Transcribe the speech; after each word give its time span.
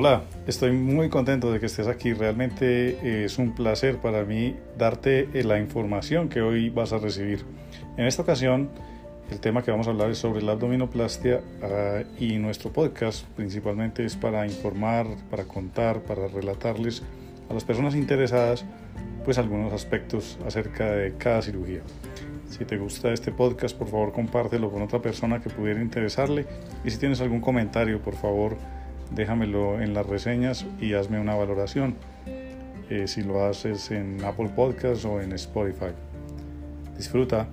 Hola, 0.00 0.22
estoy 0.46 0.70
muy 0.70 1.08
contento 1.08 1.50
de 1.50 1.58
que 1.58 1.66
estés 1.66 1.88
aquí. 1.88 2.12
Realmente 2.12 2.90
eh, 3.02 3.24
es 3.24 3.36
un 3.36 3.52
placer 3.52 3.98
para 3.98 4.22
mí 4.22 4.54
darte 4.78 5.28
eh, 5.34 5.42
la 5.42 5.58
información 5.58 6.28
que 6.28 6.40
hoy 6.40 6.70
vas 6.70 6.92
a 6.92 6.98
recibir. 6.98 7.44
En 7.96 8.06
esta 8.06 8.22
ocasión, 8.22 8.70
el 9.28 9.40
tema 9.40 9.64
que 9.64 9.72
vamos 9.72 9.88
a 9.88 9.90
hablar 9.90 10.08
es 10.10 10.18
sobre 10.18 10.40
la 10.40 10.52
abdominoplastia 10.52 11.40
ah, 11.64 12.04
y 12.16 12.38
nuestro 12.38 12.72
podcast 12.72 13.26
principalmente 13.30 14.04
es 14.04 14.14
para 14.14 14.46
informar, 14.46 15.08
para 15.32 15.46
contar, 15.46 16.02
para 16.02 16.28
relatarles 16.28 17.02
a 17.50 17.54
las 17.54 17.64
personas 17.64 17.96
interesadas 17.96 18.64
pues 19.24 19.36
algunos 19.36 19.72
aspectos 19.72 20.38
acerca 20.46 20.92
de 20.92 21.14
cada 21.14 21.42
cirugía. 21.42 21.80
Si 22.48 22.64
te 22.64 22.78
gusta 22.78 23.12
este 23.12 23.32
podcast, 23.32 23.76
por 23.76 23.88
favor 23.88 24.12
compártelo 24.12 24.70
con 24.70 24.80
otra 24.80 25.02
persona 25.02 25.40
que 25.42 25.50
pudiera 25.50 25.82
interesarle 25.82 26.46
y 26.84 26.90
si 26.90 26.98
tienes 26.98 27.20
algún 27.20 27.40
comentario, 27.40 28.00
por 28.00 28.14
favor 28.14 28.77
déjamelo 29.10 29.80
en 29.80 29.94
las 29.94 30.06
reseñas 30.06 30.66
y 30.80 30.94
hazme 30.94 31.20
una 31.20 31.34
valoración 31.34 31.96
eh, 32.90 33.06
si 33.06 33.22
lo 33.22 33.44
haces 33.44 33.90
en 33.90 34.24
Apple 34.24 34.50
Podcasts 34.54 35.04
o 35.04 35.20
en 35.20 35.32
Spotify. 35.32 35.92
Disfruta. 36.96 37.46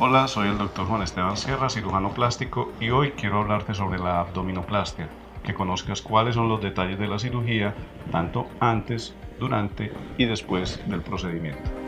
Hola, 0.00 0.28
soy 0.28 0.48
el 0.48 0.58
doctor 0.58 0.86
Juan 0.86 1.02
Esteban 1.02 1.36
Sierra, 1.36 1.68
cirujano 1.68 2.14
plástico, 2.14 2.72
y 2.78 2.90
hoy 2.90 3.10
quiero 3.10 3.40
hablarte 3.40 3.74
sobre 3.74 3.98
la 3.98 4.20
abdominoplastia, 4.20 5.08
que 5.42 5.54
conozcas 5.54 6.02
cuáles 6.02 6.36
son 6.36 6.48
los 6.48 6.62
detalles 6.62 7.00
de 7.00 7.08
la 7.08 7.18
cirugía, 7.18 7.74
tanto 8.12 8.46
antes, 8.60 9.12
durante 9.40 9.92
y 10.16 10.24
después 10.26 10.80
del 10.86 11.02
procedimiento. 11.02 11.87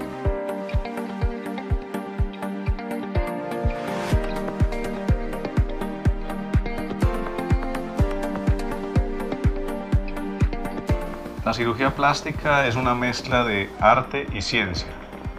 La 11.44 11.54
cirugía 11.54 11.94
plástica 11.94 12.66
es 12.66 12.76
una 12.76 12.94
mezcla 12.94 13.44
de 13.44 13.70
arte 13.80 14.26
y 14.34 14.42
ciencia. 14.42 14.88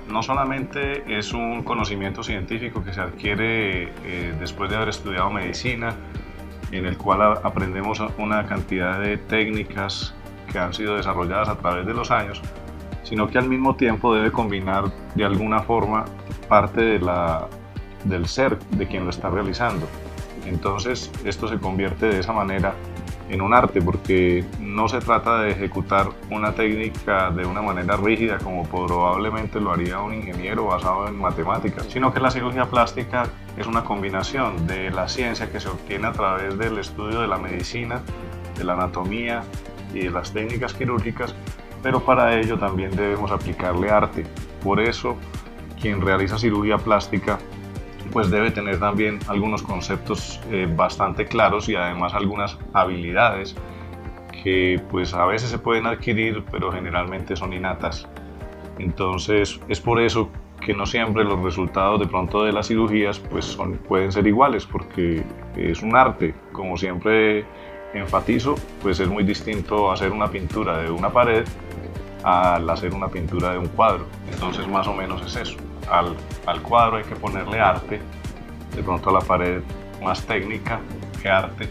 No 0.09 0.23
solamente 0.23 1.03
es 1.17 1.31
un 1.31 1.63
conocimiento 1.63 2.23
científico 2.23 2.83
que 2.83 2.91
se 2.91 3.02
adquiere 3.02 3.83
eh, 4.03 4.35
después 4.39 4.72
de 4.72 4.77
haber 4.77 4.89
estudiado 4.89 5.29
medicina, 5.29 5.94
en 6.72 6.88
el 6.88 6.97
cual 6.97 7.22
aprendemos 7.44 8.02
una 8.17 8.47
cantidad 8.47 8.99
de 8.99 9.17
técnicas 9.17 10.16
que 10.52 10.57
han 10.57 10.73
sido 10.73 10.97
desarrolladas 10.97 11.49
a 11.49 11.57
través 11.57 11.85
de 11.85 11.94
los 11.94 12.09
años, 12.09 12.41
sino 13.03 13.27
que 13.27 13.38
al 13.38 13.47
mismo 13.47 13.75
tiempo 13.75 14.16
debe 14.16 14.31
combinar 14.31 14.85
de 15.13 15.23
alguna 15.23 15.59
forma 15.59 16.05
parte 16.49 16.81
de 16.81 16.99
la, 16.99 17.47
del 18.05 18.27
ser 18.27 18.57
de 18.72 18.88
quien 18.88 19.03
lo 19.03 19.11
está 19.11 19.29
realizando. 19.29 19.88
Entonces 20.47 21.11
esto 21.23 21.47
se 21.47 21.59
convierte 21.59 22.07
de 22.07 22.19
esa 22.19 22.33
manera 22.33 22.73
en 23.30 23.41
un 23.41 23.53
arte 23.53 23.81
porque 23.81 24.45
no 24.59 24.88
se 24.88 25.00
trata 25.00 25.41
de 25.41 25.52
ejecutar 25.52 26.09
una 26.30 26.53
técnica 26.53 27.31
de 27.31 27.45
una 27.45 27.61
manera 27.61 27.97
rígida 27.97 28.38
como 28.38 28.63
probablemente 28.63 29.59
lo 29.59 29.72
haría 29.72 30.00
un 30.00 30.13
ingeniero 30.13 30.66
basado 30.66 31.08
en 31.08 31.19
matemáticas, 31.19 31.88
sino 31.89 32.13
que 32.13 32.19
la 32.19 32.31
cirugía 32.31 32.66
plástica 32.66 33.28
es 33.58 33.67
una 33.67 33.83
combinación 33.83 34.67
de 34.67 34.91
la 34.91 35.08
ciencia 35.08 35.52
que 35.52 35.59
se 35.59 35.69
obtiene 35.69 36.08
a 36.08 36.11
través 36.11 36.58
del 36.58 36.78
estudio 36.78 37.22
de 37.22 37.28
la 37.28 37.38
medicina, 37.38 38.02
de 38.58 38.63
la 38.63 38.73
anatomía 38.73 39.44
y 39.94 40.00
de 40.00 40.11
las 40.11 40.31
técnicas 40.31 40.73
quirúrgicas, 40.73 41.35
pero 41.83 42.03
para 42.03 42.39
ello 42.39 42.58
también 42.58 42.95
debemos 42.95 43.31
aplicarle 43.31 43.89
arte. 43.89 44.25
Por 44.63 44.80
eso, 44.80 45.16
quien 45.81 46.02
realiza 46.02 46.38
cirugía 46.38 46.78
plástica 46.78 47.39
pues 48.11 48.30
debe 48.30 48.52
tener 48.52 48.80
también 48.80 49.19
algunos 49.27 49.61
conceptos 49.61 50.39
eh, 50.52 50.67
bastante 50.73 51.25
claros 51.25 51.69
y 51.69 51.75
además 51.75 52.13
algunas 52.13 52.57
habilidades 52.73 53.55
que 54.44 54.81
pues 54.89 55.13
a 55.13 55.25
veces 55.25 55.50
se 55.50 55.59
pueden 55.59 55.85
adquirir 55.85 56.44
pero 56.51 56.72
generalmente 56.72 57.35
son 57.35 57.53
innatas. 57.53 58.07
Entonces 58.79 59.59
es 59.67 59.79
por 59.79 60.01
eso 60.01 60.29
que 60.59 60.73
no 60.73 60.85
siempre 60.85 61.23
los 61.23 61.40
resultados 61.41 62.00
de 62.00 62.07
pronto 62.07 62.44
de 62.44 62.51
las 62.51 62.67
cirugías 62.67 63.19
pues 63.19 63.45
son, 63.45 63.78
pueden 63.78 64.11
ser 64.11 64.28
iguales 64.28 64.66
porque 64.66 65.23
es 65.56 65.81
un 65.81 65.95
arte, 65.95 66.35
como 66.51 66.78
siempre 66.78 67.45
enfatizo, 67.94 68.56
pues 68.81 69.00
es 69.00 69.07
muy 69.07 69.23
distinto 69.23 69.91
hacer 69.91 70.11
una 70.11 70.28
pintura 70.28 70.78
de 70.78 70.90
una 70.90 71.09
pared 71.09 71.45
al 72.23 72.69
hacer 72.69 72.94
una 72.94 73.07
pintura 73.07 73.53
de 73.53 73.57
un 73.57 73.67
cuadro. 73.67 74.06
Entonces 74.31 74.67
más 74.67 74.88
o 74.88 74.94
menos 74.94 75.22
es 75.25 75.35
eso 75.35 75.71
al, 75.90 76.16
al 76.46 76.62
cuadro 76.62 76.97
hay 76.97 77.03
que 77.03 77.16
ponerle 77.16 77.59
arte, 77.59 78.02
de 78.75 78.84
pronto 78.84 79.09
a 79.09 79.14
la 79.14 79.22
pared 79.22 79.62
más 80.02 80.25
técnica 80.25 80.80
que 81.22 81.30
arte 81.30 81.69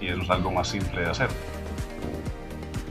y 0.00 0.08
eso 0.08 0.22
es 0.22 0.30
algo 0.30 0.50
más 0.50 0.68
simple 0.68 1.00
de 1.00 1.10
hacer. 1.10 1.28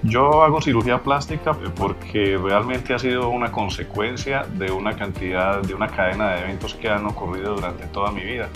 Yo 0.03 0.43
hago 0.43 0.61
cirugía 0.61 1.01
plástica 1.01 1.53
porque 1.53 2.37
realmente 2.37 2.93
ha 2.93 2.99
sido 2.99 3.29
una 3.29 3.51
consecuencia 3.51 4.43
de 4.43 4.69
una 4.69 4.97
cantidad, 4.97 5.61
de 5.61 5.73
una 5.73 5.87
cadena 5.87 6.31
de 6.31 6.41
eventos 6.41 6.73
que 6.73 6.89
han 6.89 7.05
ocurrido 7.05 7.55
durante 7.55 7.85
toda 7.87 8.11
mi 8.11 8.21
vida. 8.21 8.49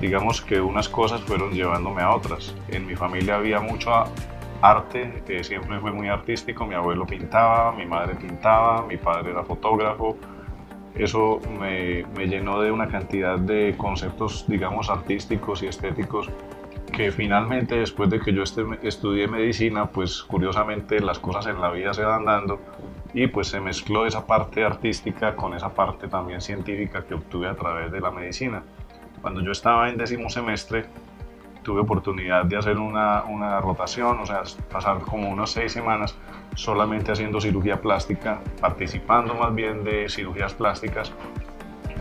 Digamos 0.00 0.42
que 0.42 0.60
unas 0.60 0.88
cosas 0.88 1.20
fueron 1.20 1.52
llevándome 1.52 2.02
a 2.02 2.10
otras. 2.10 2.52
En 2.66 2.84
mi 2.84 2.96
familia 2.96 3.36
había 3.36 3.60
mucho 3.60 3.92
arte, 4.60 5.22
que 5.24 5.44
siempre 5.44 5.78
fue 5.78 5.92
muy 5.92 6.08
artístico. 6.08 6.66
Mi 6.66 6.74
abuelo 6.74 7.06
pintaba, 7.06 7.70
mi 7.70 7.86
madre 7.86 8.16
pintaba, 8.16 8.84
mi 8.84 8.96
padre 8.96 9.30
era 9.30 9.44
fotógrafo, 9.44 10.16
eso 10.94 11.40
me, 11.58 12.04
llenó 12.26 12.60
de 12.60 12.70
una 12.70 12.88
cantidad 12.88 13.38
de 13.38 13.74
conceptos, 13.76 14.44
digamos, 14.46 14.90
artísticos 14.90 15.62
y 15.62 15.66
estéticos 15.66 16.30
que 16.92 17.10
finalmente 17.10 17.76
después 17.76 18.10
de 18.10 18.20
que 18.20 18.34
yo 18.34 18.42
estudié 18.42 19.26
medicina, 19.26 19.86
pues 19.86 20.22
curiosamente 20.22 21.00
las 21.00 21.18
cosas 21.18 21.46
en 21.46 21.58
la 21.58 21.70
vida 21.70 21.94
se 21.94 22.02
van 22.04 22.26
dando 22.26 22.60
y 23.14 23.28
pues 23.28 23.48
se 23.48 23.60
mezcló 23.60 24.06
esa 24.06 24.26
parte 24.26 24.62
artística 24.62 25.34
con 25.34 25.54
esa 25.54 25.70
parte 25.70 26.08
también 26.08 26.42
científica 26.42 27.04
que 27.04 27.14
obtuve 27.14 27.48
a 27.48 27.54
través 27.54 27.90
de 27.90 28.00
la 28.00 28.10
medicina. 28.10 28.62
Cuando 29.22 29.40
yo 29.40 29.52
estaba 29.52 29.88
en 29.88 29.96
décimo 29.96 30.28
semestre, 30.28 30.84
tuve 31.62 31.80
oportunidad 31.80 32.44
de 32.44 32.56
hacer 32.56 32.78
una, 32.78 33.24
una 33.24 33.60
rotación, 33.60 34.18
o 34.20 34.26
sea, 34.26 34.42
pasar 34.70 35.00
como 35.00 35.28
unas 35.30 35.50
seis 35.50 35.72
semanas 35.72 36.16
solamente 36.54 37.12
haciendo 37.12 37.40
cirugía 37.40 37.80
plástica, 37.80 38.40
participando 38.60 39.34
más 39.34 39.54
bien 39.54 39.84
de 39.84 40.08
cirugías 40.08 40.54
plásticas 40.54 41.12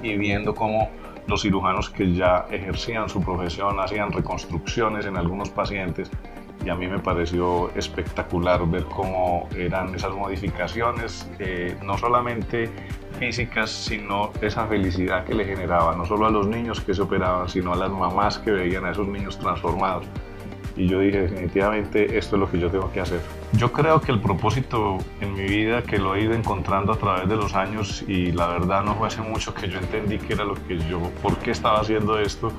y 0.03 0.17
viendo 0.17 0.53
cómo 0.55 0.89
los 1.27 1.41
cirujanos 1.43 1.89
que 1.89 2.13
ya 2.13 2.45
ejercían 2.49 3.07
su 3.07 3.21
profesión 3.21 3.79
hacían 3.79 4.11
reconstrucciones 4.11 5.05
en 5.05 5.17
algunos 5.17 5.49
pacientes 5.49 6.11
y 6.65 6.69
a 6.69 6.75
mí 6.75 6.87
me 6.87 6.99
pareció 6.99 7.71
espectacular 7.75 8.65
ver 8.69 8.83
cómo 8.85 9.47
eran 9.55 9.95
esas 9.95 10.13
modificaciones, 10.13 11.29
eh, 11.39 11.75
no 11.83 11.97
solamente 11.97 12.69
físicas, 13.19 13.69
sino 13.69 14.31
esa 14.41 14.67
felicidad 14.67 15.25
que 15.25 15.33
le 15.33 15.45
generaba, 15.45 15.95
no 15.95 16.05
solo 16.05 16.27
a 16.27 16.29
los 16.29 16.47
niños 16.47 16.81
que 16.81 16.93
se 16.93 17.01
operaban, 17.01 17.49
sino 17.49 17.73
a 17.73 17.75
las 17.75 17.91
mamás 17.91 18.39
que 18.39 18.51
veían 18.51 18.85
a 18.85 18.91
esos 18.91 19.07
niños 19.07 19.37
transformados. 19.39 20.05
Y 20.77 20.87
yo 20.87 20.99
dije, 20.99 21.21
definitivamente 21.21 22.17
esto 22.17 22.37
es 22.37 22.39
lo 22.39 22.49
que 22.49 22.57
yo 22.57 22.69
tengo 22.69 22.91
que 22.91 23.01
hacer. 23.01 23.19
Yo 23.53 23.71
creo 23.71 23.99
que 23.99 24.11
el 24.11 24.21
propósito 24.21 24.99
en 25.19 25.33
mi 25.33 25.43
vida, 25.43 25.83
que 25.83 25.97
lo 25.97 26.15
he 26.15 26.21
ido 26.21 26.33
encontrando 26.33 26.93
a 26.93 26.97
través 26.97 27.27
de 27.27 27.35
los 27.35 27.55
años, 27.55 28.03
y 28.07 28.31
la 28.31 28.47
verdad 28.47 28.83
no 28.83 28.95
fue 28.95 29.07
hace 29.07 29.21
mucho 29.21 29.53
que 29.53 29.67
yo 29.67 29.79
entendí 29.79 30.17
que 30.17 30.33
era 30.33 30.45
lo 30.45 30.55
que 30.55 30.77
yo, 30.89 31.01
por 31.21 31.37
qué 31.37 31.51
estaba 31.51 31.81
haciendo 31.81 32.17
esto, 32.19 32.53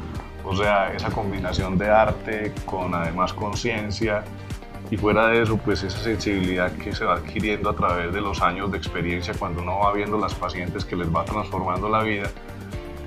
o 0.44 0.56
sea, 0.56 0.92
esa 0.92 1.10
combinación 1.10 1.78
de 1.78 1.90
arte 1.90 2.52
con 2.66 2.94
además 2.94 3.32
conciencia 3.32 4.24
y 4.90 4.96
fuera 4.96 5.28
de 5.28 5.42
eso, 5.42 5.56
pues 5.56 5.82
esa 5.82 5.98
sensibilidad 5.98 6.70
que 6.72 6.94
se 6.94 7.04
va 7.04 7.14
adquiriendo 7.14 7.70
a 7.70 7.74
través 7.74 8.12
de 8.12 8.20
los 8.20 8.42
años 8.42 8.70
de 8.70 8.78
experiencia 8.78 9.32
cuando 9.38 9.62
uno 9.62 9.78
va 9.78 9.92
viendo 9.92 10.18
las 10.18 10.34
pacientes 10.34 10.84
que 10.84 10.96
les 10.96 11.08
va 11.14 11.24
transformando 11.24 11.88
la 11.88 12.02
vida, 12.02 12.28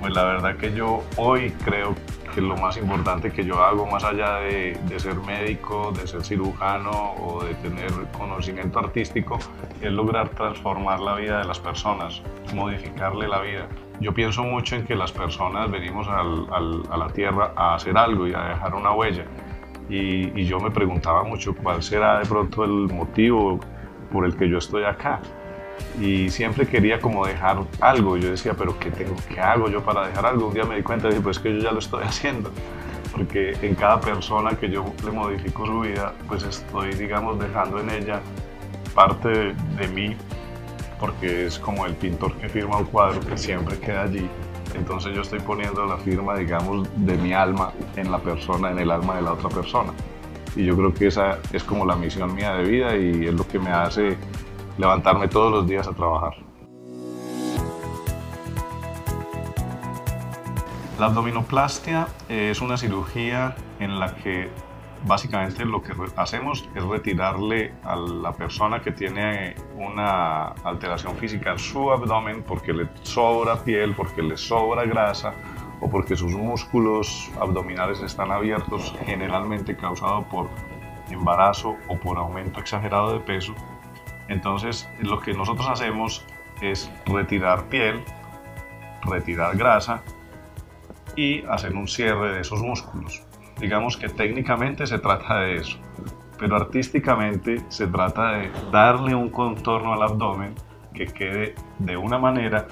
pues 0.00 0.12
la 0.14 0.24
verdad 0.24 0.56
que 0.56 0.72
yo 0.72 1.02
hoy 1.16 1.50
creo 1.64 1.94
que 2.34 2.40
lo 2.40 2.56
más 2.56 2.76
importante 2.76 3.30
que 3.30 3.44
yo 3.44 3.62
hago, 3.62 3.86
más 3.86 4.04
allá 4.04 4.40
de, 4.40 4.78
de, 4.88 5.00
ser 5.00 5.14
médico, 5.14 5.92
de 5.92 6.06
ser 6.06 6.22
cirujano 6.22 7.14
o 7.22 7.42
de 7.42 7.54
tener 7.54 7.90
conocimiento 8.18 8.78
artístico, 8.78 9.38
es 9.80 9.90
lograr 9.90 10.28
transformar 10.30 11.00
la 11.00 11.14
vida 11.14 11.38
de 11.38 11.44
las 11.44 11.58
personas, 11.58 12.20
modificarle 12.52 13.26
la 13.26 13.40
vida. 13.40 13.68
Yo 14.00 14.12
pienso 14.12 14.44
mucho 14.44 14.76
en 14.76 14.84
que 14.84 14.94
las 14.94 15.12
personas 15.12 15.70
venimos 15.70 16.06
al, 16.08 16.46
al, 16.52 16.82
a 16.90 16.96
la 16.96 17.08
Tierra 17.08 17.52
a 17.56 17.74
hacer 17.74 17.96
algo 17.96 18.26
y 18.26 18.34
a 18.34 18.40
dejar 18.40 18.74
una 18.74 18.92
huella. 18.92 19.24
Y, 19.88 20.38
y 20.38 20.44
yo 20.44 20.58
me 20.60 20.70
preguntaba 20.70 21.22
mucho 21.24 21.54
cuál 21.54 21.82
será 21.82 22.18
de 22.18 22.26
pronto 22.26 22.64
el 22.64 22.92
motivo 22.92 23.60
por 24.12 24.24
el 24.24 24.36
que 24.36 24.48
yo 24.48 24.58
estoy 24.58 24.84
acá 24.84 25.20
y 26.00 26.28
siempre 26.30 26.66
quería 26.66 27.00
como 27.00 27.26
dejar 27.26 27.58
algo. 27.80 28.16
Yo 28.16 28.30
decía, 28.30 28.54
pero 28.54 28.78
¿qué, 28.78 28.90
tengo, 28.90 29.14
¿qué 29.28 29.40
hago 29.40 29.68
yo 29.68 29.82
para 29.82 30.08
dejar 30.08 30.26
algo? 30.26 30.48
Un 30.48 30.54
día 30.54 30.64
me 30.64 30.76
di 30.76 30.82
cuenta 30.82 31.08
y 31.08 31.10
dije, 31.10 31.22
pues 31.22 31.38
que 31.38 31.52
yo 31.54 31.60
ya 31.60 31.72
lo 31.72 31.78
estoy 31.78 32.04
haciendo. 32.04 32.50
Porque 33.12 33.56
en 33.62 33.74
cada 33.74 34.00
persona 34.00 34.50
que 34.50 34.68
yo 34.68 34.84
le 35.04 35.10
modifico 35.10 35.66
su 35.66 35.80
vida, 35.80 36.12
pues 36.28 36.42
estoy, 36.42 36.92
digamos, 36.94 37.38
dejando 37.38 37.80
en 37.80 37.90
ella 37.90 38.20
parte 38.94 39.28
de, 39.28 39.54
de 39.78 39.88
mí, 39.88 40.16
porque 40.98 41.46
es 41.46 41.58
como 41.58 41.86
el 41.86 41.94
pintor 41.94 42.32
que 42.34 42.48
firma 42.48 42.78
un 42.78 42.86
cuadro 42.86 43.20
que 43.20 43.36
siempre 43.36 43.78
queda 43.78 44.04
allí. 44.04 44.28
entonces 44.74 45.14
yo 45.14 45.22
estoy 45.22 45.40
poniendo 45.40 45.86
la 45.86 45.96
firma, 45.96 46.36
digamos, 46.36 46.88
de 46.96 47.16
mi 47.16 47.32
alma 47.32 47.72
en 47.96 48.10
la 48.10 48.18
persona, 48.18 48.70
en 48.70 48.78
el 48.78 48.90
alma 48.90 49.16
de 49.16 49.22
la 49.22 49.32
otra 49.32 49.48
persona. 49.48 49.92
Y 50.54 50.64
yo 50.64 50.76
creo 50.76 50.92
que 50.92 51.08
esa 51.08 51.38
es 51.52 51.62
como 51.64 51.84
la 51.84 51.96
misión 51.96 52.34
mía 52.34 52.54
de 52.54 52.64
vida 52.64 52.96
y 52.96 53.26
es 53.26 53.34
lo 53.34 53.46
que 53.46 53.58
me 53.58 53.70
hace 53.70 54.16
levantarme 54.78 55.28
todos 55.28 55.52
los 55.52 55.66
días 55.66 55.86
a 55.86 55.92
trabajar. 55.92 56.34
La 60.98 61.06
abdominoplastia 61.06 62.08
es 62.28 62.62
una 62.62 62.78
cirugía 62.78 63.54
en 63.80 64.00
la 64.00 64.14
que 64.14 64.48
básicamente 65.06 65.64
lo 65.64 65.82
que 65.82 65.94
hacemos 66.16 66.68
es 66.74 66.82
retirarle 66.82 67.72
a 67.84 67.96
la 67.96 68.32
persona 68.32 68.80
que 68.80 68.90
tiene 68.92 69.54
una 69.76 70.48
alteración 70.64 71.16
física 71.16 71.52
en 71.52 71.58
su 71.58 71.90
abdomen 71.90 72.42
porque 72.42 72.72
le 72.72 72.88
sobra 73.02 73.56
piel, 73.62 73.94
porque 73.94 74.22
le 74.22 74.36
sobra 74.36 74.84
grasa 74.84 75.32
o 75.80 75.88
porque 75.88 76.16
sus 76.16 76.32
músculos 76.32 77.30
abdominales 77.40 78.00
están 78.00 78.32
abiertos, 78.32 78.94
generalmente 79.04 79.76
causado 79.76 80.22
por 80.28 80.48
embarazo 81.10 81.76
o 81.88 81.96
por 81.96 82.18
aumento 82.18 82.60
exagerado 82.60 83.12
de 83.12 83.20
peso. 83.20 83.54
Entonces 84.28 84.88
lo 85.00 85.20
que 85.20 85.34
nosotros 85.34 85.68
hacemos 85.68 86.24
es 86.60 86.90
retirar 87.06 87.68
piel, 87.68 88.02
retirar 89.02 89.56
grasa 89.56 90.02
y 91.14 91.44
hacer 91.46 91.74
un 91.74 91.86
cierre 91.86 92.32
de 92.32 92.40
esos 92.40 92.60
músculos. 92.60 93.25
Digamos 93.60 93.96
que 93.96 94.08
técnicamente 94.08 94.86
se 94.86 94.98
trata 94.98 95.40
de 95.40 95.56
eso, 95.56 95.78
pero 96.38 96.56
artísticamente 96.56 97.64
se 97.68 97.86
trata 97.86 98.32
de 98.32 98.50
darle 98.70 99.14
un 99.14 99.30
contorno 99.30 99.94
al 99.94 100.02
abdomen 100.02 100.54
que 100.92 101.06
quede 101.06 101.54
de 101.78 101.96
una 101.96 102.18
manera 102.18 102.66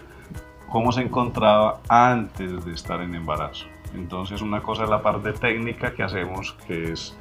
como 0.68 0.92
se 0.92 1.02
encontraba 1.02 1.80
antes 1.88 2.64
de 2.64 2.72
estar 2.72 3.00
en 3.00 3.14
embarazo. 3.14 3.66
Entonces 3.94 4.42
una 4.42 4.62
cosa 4.62 4.84
es 4.84 4.90
la 4.90 5.02
parte 5.02 5.32
técnica 5.32 5.94
que 5.94 6.02
hacemos, 6.02 6.52
que 6.66 6.92
es 6.92 7.16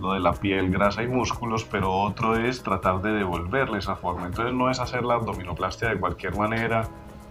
lo 0.00 0.14
de 0.14 0.20
la 0.20 0.32
piel, 0.32 0.70
grasa 0.70 1.02
y 1.02 1.06
músculos, 1.06 1.64
pero 1.64 1.92
otro 1.92 2.36
es 2.36 2.62
tratar 2.62 3.02
de 3.02 3.12
devolverle 3.12 3.78
esa 3.78 3.94
forma. 3.94 4.26
Entonces 4.26 4.54
no 4.54 4.70
es 4.70 4.80
hacer 4.80 5.04
la 5.04 5.14
abdominoplastia 5.14 5.90
de 5.90 6.00
cualquier 6.00 6.36
manera 6.36 6.88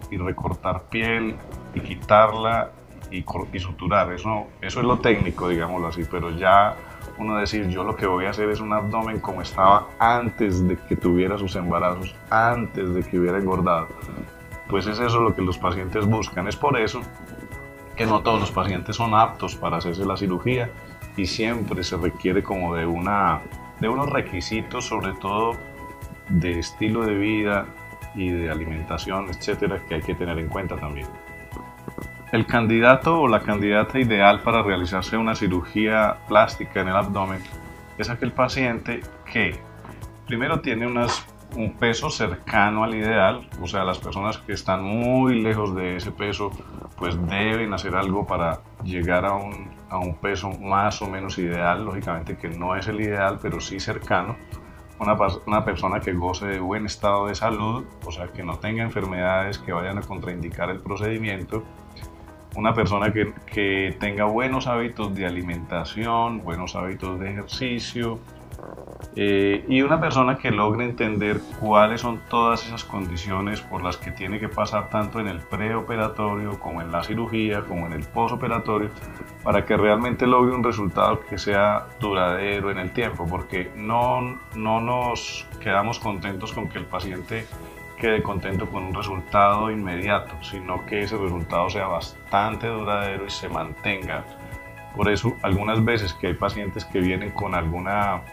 y 0.09 0.17
recortar 0.17 0.83
piel 0.89 1.35
y 1.73 1.79
quitarla 1.81 2.71
y, 3.11 3.59
suturar. 3.59 4.11
Eso, 4.13 4.47
eso 4.61 4.79
es 4.79 4.85
lo 4.85 4.99
técnico, 4.99 5.49
digámoslo 5.49 5.87
así, 5.87 6.03
pero 6.09 6.31
ya 6.31 6.75
uno 7.17 7.37
decir, 7.37 7.67
yo 7.67 7.83
lo 7.83 7.95
que 7.95 8.07
voy 8.07 8.25
a 8.25 8.29
hacer 8.29 8.49
es 8.49 8.59
un 8.61 8.73
abdomen 8.73 9.19
como 9.19 9.41
estaba 9.41 9.89
antes 9.99 10.67
de 10.67 10.77
que 10.77 10.95
tuviera 10.95 11.37
sus 11.37 11.55
embarazos, 11.55 12.15
antes 12.29 12.93
de 12.93 13.03
que 13.03 13.19
hubiera 13.19 13.37
engordado. 13.37 13.89
Pues 14.67 14.87
es 14.87 14.99
eso 14.99 15.19
lo 15.19 15.35
que 15.35 15.41
los 15.41 15.57
pacientes 15.57 16.05
buscan. 16.05 16.47
Es 16.47 16.55
por 16.55 16.79
eso 16.79 17.01
que 17.95 18.05
no 18.05 18.21
todos 18.21 18.39
los 18.39 18.51
pacientes 18.51 18.95
son 18.95 19.13
aptos 19.13 19.55
para 19.55 19.77
hacerse 19.77 20.05
la 20.05 20.15
cirugía 20.15 20.71
y 21.17 21.25
siempre 21.25 21.83
se 21.83 21.97
requiere 21.97 22.41
como 22.41 22.75
de, 22.75 22.85
una, 22.85 23.41
de 23.79 23.89
unos 23.89 24.09
requisitos, 24.09 24.87
sobre 24.87 25.13
todo 25.13 25.57
de 26.29 26.59
estilo 26.59 27.05
de 27.05 27.15
vida 27.15 27.65
y 28.15 28.29
de 28.29 28.49
alimentación, 28.49 29.29
etcétera, 29.29 29.81
que 29.87 29.95
hay 29.95 30.01
que 30.01 30.15
tener 30.15 30.39
en 30.39 30.47
cuenta 30.47 30.77
también. 30.77 31.07
El 32.31 32.45
candidato 32.45 33.19
o 33.19 33.27
la 33.27 33.41
candidata 33.41 33.99
ideal 33.99 34.39
para 34.39 34.63
realizarse 34.63 35.17
una 35.17 35.35
cirugía 35.35 36.15
plástica 36.29 36.79
en 36.79 36.87
el 36.87 36.95
abdomen 36.95 37.43
es 37.97 38.09
aquel 38.09 38.31
paciente 38.31 39.01
que 39.29 39.59
primero 40.27 40.61
tiene 40.61 40.87
un 40.87 41.73
peso 41.73 42.09
cercano 42.09 42.85
al 42.85 42.95
ideal, 42.95 43.49
o 43.61 43.67
sea, 43.67 43.83
las 43.83 43.99
personas 43.99 44.37
que 44.37 44.53
están 44.53 44.81
muy 44.81 45.41
lejos 45.41 45.75
de 45.75 45.97
ese 45.97 46.11
peso, 46.11 46.51
pues 46.95 47.17
deben 47.27 47.73
hacer 47.73 47.95
algo 47.95 48.25
para 48.25 48.61
llegar 48.81 49.25
a 49.25 49.33
un, 49.33 49.69
a 49.89 49.97
un 49.97 50.15
peso 50.15 50.51
más 50.51 51.01
o 51.01 51.09
menos 51.09 51.37
ideal, 51.37 51.83
lógicamente 51.83 52.37
que 52.37 52.47
no 52.47 52.77
es 52.77 52.87
el 52.87 53.01
ideal, 53.01 53.39
pero 53.41 53.59
sí 53.59 53.77
cercano. 53.81 54.37
Una, 54.99 55.17
una, 55.47 55.65
persona 55.65 55.99
que 55.99 56.13
goce 56.13 56.45
de 56.45 56.59
buen 56.59 56.85
estado 56.85 57.27
de 57.27 57.35
salud, 57.35 57.83
o 58.05 58.11
sea, 58.11 58.27
que 58.27 58.43
no 58.43 58.57
tenga 58.59 58.83
enfermedades 58.83 59.57
que 59.57 59.73
vayan 59.73 59.97
a 59.97 60.01
contraindicar 60.01 60.69
el 60.69 60.79
procedimiento, 60.79 61.63
una 62.55 62.73
persona 62.73 63.13
que, 63.13 63.33
que, 63.45 63.95
tenga 63.99 64.25
buenos 64.25 64.67
hábitos 64.67 65.13
de 65.15 65.25
alimentación, 65.25 66.43
buenos 66.43 66.75
hábitos 66.75 67.19
de 67.19 67.31
ejercicio 67.31 68.19
eh, 69.15 69.65
y 69.67 69.81
una 69.81 69.99
persona 69.99 70.37
que 70.37 70.51
logre 70.51 70.85
entender 70.85 71.41
cuáles 71.59 72.01
son 72.01 72.21
todas 72.29 72.65
esas 72.65 72.85
condiciones 72.85 73.59
por 73.59 73.83
las 73.83 73.97
que 73.97 74.11
tiene 74.11 74.39
que 74.39 74.47
pasar 74.47 74.89
tanto 74.89 75.19
en 75.19 75.27
el 75.27 75.39
preoperatorio 75.39 76.57
como 76.59 76.81
en 76.81 76.91
la 76.91 77.03
cirugía, 77.03 77.61
como 77.65 77.87
en 77.87 77.93
el 77.93 78.03
posoperatorio, 78.03 78.89
para 79.43 79.65
que 79.65 79.75
realmente 79.75 80.25
logre 80.25 80.55
un 80.55 80.63
resultado 80.63 81.19
que 81.29 81.37
sea 81.37 81.87
duradero 81.99 82.71
en 82.71 82.77
el 82.77 82.91
tiempo, 82.91 83.27
porque 83.29 83.69
no, 83.75 84.39
no 84.55 84.79
nos 84.79 85.45
quedamos 85.59 85.99
contentos 85.99 86.53
con 86.53 86.69
que 86.69 86.77
el 86.77 86.85
paciente 86.85 87.45
quede 88.01 88.23
contento 88.23 88.67
con 88.67 88.83
un 88.83 88.95
resultado 88.95 89.69
inmediato, 89.69 90.33
sino 90.41 90.83
que 90.87 91.03
ese 91.03 91.15
resultado 91.17 91.69
sea 91.69 91.85
bastante 91.85 92.65
duradero 92.65 93.27
y 93.27 93.29
se 93.29 93.47
mantenga. 93.47 94.25
Por 94.95 95.07
eso, 95.07 95.37
algunas 95.43 95.85
veces 95.85 96.11
que 96.15 96.27
hay 96.27 96.33
pacientes 96.33 96.83
que 96.83 96.99
vienen 96.99 97.29
con 97.29 97.53
alguna 97.53 98.23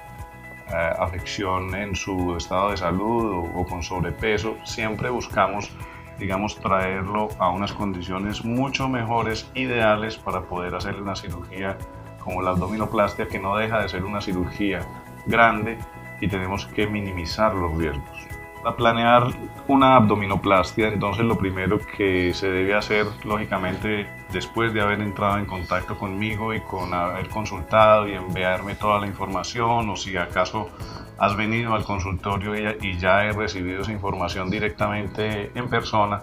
eh, 0.72 0.92
afección 0.98 1.74
en 1.74 1.94
su 1.94 2.34
estado 2.34 2.70
de 2.70 2.78
salud 2.78 3.46
o, 3.54 3.66
con 3.66 3.82
sobrepeso, 3.82 4.56
siempre 4.64 5.10
buscamos, 5.10 5.70
digamos, 6.18 6.58
traerlo 6.58 7.28
a 7.38 7.50
unas 7.50 7.74
condiciones 7.74 8.46
mucho 8.46 8.88
mejores, 8.88 9.50
ideales 9.54 10.16
para 10.16 10.40
poder 10.40 10.74
hacer 10.76 11.00
una 11.00 11.14
cirugía 11.14 11.76
como 12.24 12.40
la 12.40 12.50
abdominoplastia, 12.50 13.28
que 13.28 13.38
no 13.38 13.54
deja 13.54 13.82
de 13.82 13.90
ser 13.90 14.04
una 14.04 14.22
cirugía 14.22 14.80
grande 15.26 15.78
y 16.22 16.28
tenemos 16.28 16.64
que 16.64 16.86
minimizar 16.86 17.54
los 17.54 17.76
riesgos. 17.76 18.37
Para 18.62 18.76
planear 18.76 19.28
una 19.68 19.96
abdominoplastia, 19.96 20.88
entonces 20.88 21.24
lo 21.24 21.38
primero 21.38 21.78
que 21.78 22.34
se 22.34 22.50
debe 22.50 22.74
hacer, 22.74 23.06
lógicamente, 23.24 24.08
después 24.32 24.74
de 24.74 24.80
haber 24.80 25.00
entrado 25.00 25.38
en 25.38 25.46
contacto 25.46 25.96
conmigo 25.96 26.52
y 26.52 26.60
con 26.60 26.92
haber 26.92 27.28
consultado 27.28 28.08
y 28.08 28.14
enviarme 28.14 28.74
toda 28.74 28.98
la 28.98 29.06
información, 29.06 29.88
o 29.88 29.96
si 29.96 30.16
acaso 30.16 30.70
has 31.18 31.36
venido 31.36 31.74
al 31.74 31.84
consultorio 31.84 32.54
y 32.80 32.98
ya 32.98 33.24
he 33.24 33.32
recibido 33.32 33.82
esa 33.82 33.92
información 33.92 34.50
directamente 34.50 35.52
en 35.54 35.68
persona, 35.68 36.22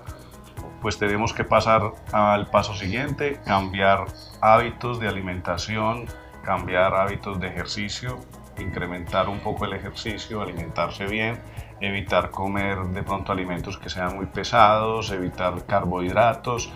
pues 0.82 0.98
tenemos 0.98 1.34
que 1.34 1.44
pasar 1.44 1.94
al 2.12 2.48
paso 2.50 2.76
siguiente, 2.76 3.40
cambiar 3.46 4.06
hábitos 4.42 5.00
de 5.00 5.08
alimentación, 5.08 6.06
cambiar 6.44 6.94
hábitos 6.96 7.40
de 7.40 7.48
ejercicio, 7.48 8.20
incrementar 8.60 9.30
un 9.30 9.40
poco 9.40 9.66
el 9.66 9.74
ejercicio, 9.74 10.42
alimentarse 10.42 11.08
bien 11.08 11.40
evitar 11.82 12.30
comer 12.30 12.80
de 12.86 13.04
pronto 13.04 13.32
alimentos 13.32 13.78
que 13.78 13.90
sean 13.90 14.16
muy 14.16 14.26
pesados, 14.26 15.12
evitar 15.12 15.66
carbohidratos, 15.66 16.72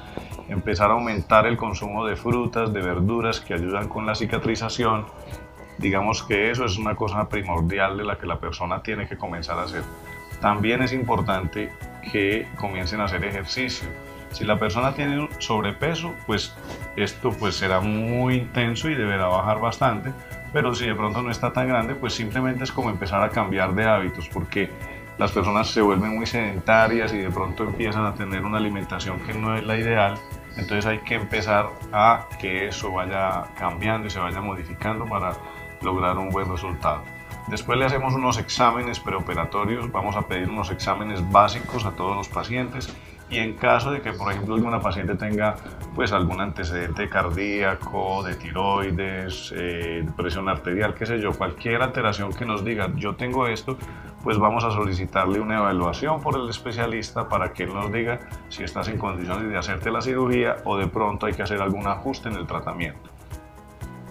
empezar 0.49 0.89
a 0.91 0.93
aumentar 0.93 1.45
el 1.45 1.57
consumo 1.57 2.05
de 2.05 2.15
frutas, 2.15 2.73
de 2.73 2.81
verduras 2.81 3.39
que 3.39 3.53
ayudan 3.53 3.87
con 3.87 4.05
la 4.05 4.15
cicatrización. 4.15 5.05
Digamos 5.77 6.23
que 6.23 6.51
eso 6.51 6.65
es 6.65 6.77
una 6.77 6.95
cosa 6.95 7.29
primordial 7.29 7.97
de 7.97 8.03
la 8.03 8.17
que 8.17 8.25
la 8.25 8.39
persona 8.39 8.83
tiene 8.83 9.07
que 9.07 9.17
comenzar 9.17 9.57
a 9.57 9.63
hacer. 9.63 9.83
También 10.41 10.81
es 10.81 10.93
importante 10.93 11.71
que 12.11 12.47
comiencen 12.57 13.01
a 13.01 13.05
hacer 13.05 13.23
ejercicio. 13.23 13.87
Si 14.31 14.45
la 14.45 14.59
persona 14.59 14.93
tiene 14.93 15.27
sobrepeso, 15.39 16.13
pues 16.27 16.55
esto 16.95 17.31
pues 17.31 17.55
será 17.55 17.81
muy 17.81 18.35
intenso 18.35 18.89
y 18.89 18.95
deberá 18.95 19.27
bajar 19.27 19.59
bastante, 19.59 20.13
pero 20.53 20.73
si 20.73 20.85
de 20.85 20.95
pronto 20.95 21.21
no 21.21 21.31
está 21.31 21.53
tan 21.53 21.67
grande, 21.67 21.95
pues 21.95 22.13
simplemente 22.13 22.63
es 22.63 22.71
como 22.71 22.89
empezar 22.89 23.23
a 23.23 23.29
cambiar 23.29 23.73
de 23.75 23.85
hábitos, 23.87 24.29
porque 24.29 24.69
las 25.17 25.31
personas 25.31 25.69
se 25.69 25.81
vuelven 25.81 26.15
muy 26.15 26.25
sedentarias 26.25 27.13
y 27.13 27.17
de 27.17 27.29
pronto 27.29 27.63
empiezan 27.63 28.05
a 28.05 28.13
tener 28.13 28.45
una 28.45 28.57
alimentación 28.57 29.19
que 29.19 29.33
no 29.33 29.55
es 29.55 29.65
la 29.65 29.77
ideal. 29.77 30.17
Entonces 30.55 30.85
hay 30.85 30.99
que 30.99 31.15
empezar 31.15 31.69
a 31.91 32.27
que 32.39 32.67
eso 32.67 32.91
vaya 32.91 33.45
cambiando 33.57 34.07
y 34.07 34.09
se 34.09 34.19
vaya 34.19 34.41
modificando 34.41 35.05
para 35.05 35.33
lograr 35.81 36.17
un 36.17 36.29
buen 36.29 36.49
resultado. 36.49 37.03
Después 37.47 37.79
le 37.79 37.85
hacemos 37.85 38.13
unos 38.13 38.37
exámenes 38.37 38.99
preoperatorios, 38.99 39.91
vamos 39.91 40.15
a 40.15 40.27
pedir 40.27 40.49
unos 40.49 40.71
exámenes 40.71 41.27
básicos 41.31 41.85
a 41.85 41.91
todos 41.91 42.15
los 42.15 42.29
pacientes 42.29 42.93
y 43.29 43.37
en 43.37 43.53
caso 43.53 43.91
de 43.91 44.01
que, 44.01 44.11
por 44.11 44.31
ejemplo, 44.31 44.55
alguna 44.55 44.79
paciente 44.79 45.15
tenga 45.15 45.55
pues 45.93 46.11
algún 46.11 46.41
antecedente 46.41 47.09
cardíaco, 47.09 48.23
de 48.23 48.35
tiroides, 48.35 49.53
eh, 49.55 50.03
de 50.05 50.11
presión 50.13 50.49
arterial, 50.49 50.95
qué 50.95 51.05
sé 51.05 51.19
yo, 51.19 51.31
cualquier 51.33 51.81
alteración 51.81 52.33
que 52.33 52.45
nos 52.45 52.65
diga 52.65 52.91
yo 52.95 53.15
tengo 53.15 53.47
esto, 53.47 53.77
pues 54.23 54.37
vamos 54.37 54.63
a 54.63 54.71
solicitarle 54.71 55.39
una 55.39 55.57
evaluación 55.57 56.21
por 56.21 56.35
el 56.37 56.49
especialista 56.49 57.29
para 57.29 57.53
que 57.53 57.63
él 57.63 57.73
nos 57.73 57.91
diga 57.91 58.19
si 58.49 58.63
estás 58.63 58.87
en 58.87 58.97
condiciones 58.97 59.49
de 59.49 59.57
hacerte 59.57 59.91
la 59.91 60.01
cirugía 60.01 60.57
o 60.65 60.77
de 60.77 60.87
pronto 60.87 61.27
hay 61.27 61.33
que 61.33 61.43
hacer 61.43 61.61
algún 61.61 61.87
ajuste 61.87 62.29
en 62.29 62.35
el 62.35 62.47
tratamiento. 62.47 63.09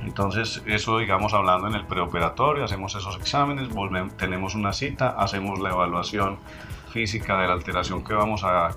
Entonces, 0.00 0.62
eso 0.64 0.98
digamos 0.98 1.34
hablando 1.34 1.66
en 1.66 1.74
el 1.74 1.84
preoperatorio, 1.84 2.64
hacemos 2.64 2.94
esos 2.94 3.16
exámenes, 3.16 3.68
volvemos, 3.68 4.16
tenemos 4.16 4.54
una 4.54 4.72
cita, 4.72 5.10
hacemos 5.18 5.58
la 5.58 5.70
evaluación 5.70 6.38
física 6.88 7.40
de 7.40 7.46
la 7.46 7.54
alteración 7.54 8.04
que 8.04 8.14
vamos 8.14 8.42
a, 8.44 8.70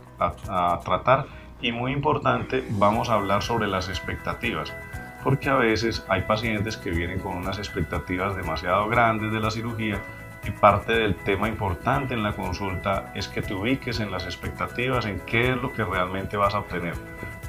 tratar 0.84 1.26
Y 1.62 1.72
muy 1.72 1.92
importante, 1.92 2.64
vamos 2.72 3.10
a 3.10 3.14
hablar 3.14 3.44
sobre 3.44 3.68
las 3.68 3.88
expectativas, 3.88 4.74
porque 5.24 5.50
a 5.50 5.56
veces 5.56 6.04
hay 6.10 6.22
pacientes 6.22 6.78
que 6.78 6.90
vienen 6.90 7.20
con 7.20 7.38
unas 7.38 7.60
expectativas 7.60 8.36
demasiado 8.36 8.88
grandes 8.90 9.32
de 9.32 9.40
la 9.40 9.52
cirugía 9.52 10.02
y 10.44 10.52
parte 10.52 10.94
del 10.94 11.16
tema 11.16 11.48
importante 11.48 12.16
en 12.16 12.24
la 12.24 12.34
consulta 12.34 13.12
es 13.14 13.28
que 13.28 13.42
te 13.42 13.54
ubiques 13.54 14.00
en 14.00 14.12
las 14.12 14.26
expectativas, 14.26 15.06
en 15.06 15.20
qué 15.20 15.52
es 15.52 15.58
lo 15.58 15.72
que 15.72 15.84
realmente 15.84 16.36
vas 16.36 16.56
a 16.56 16.60
obtener. 16.60 16.96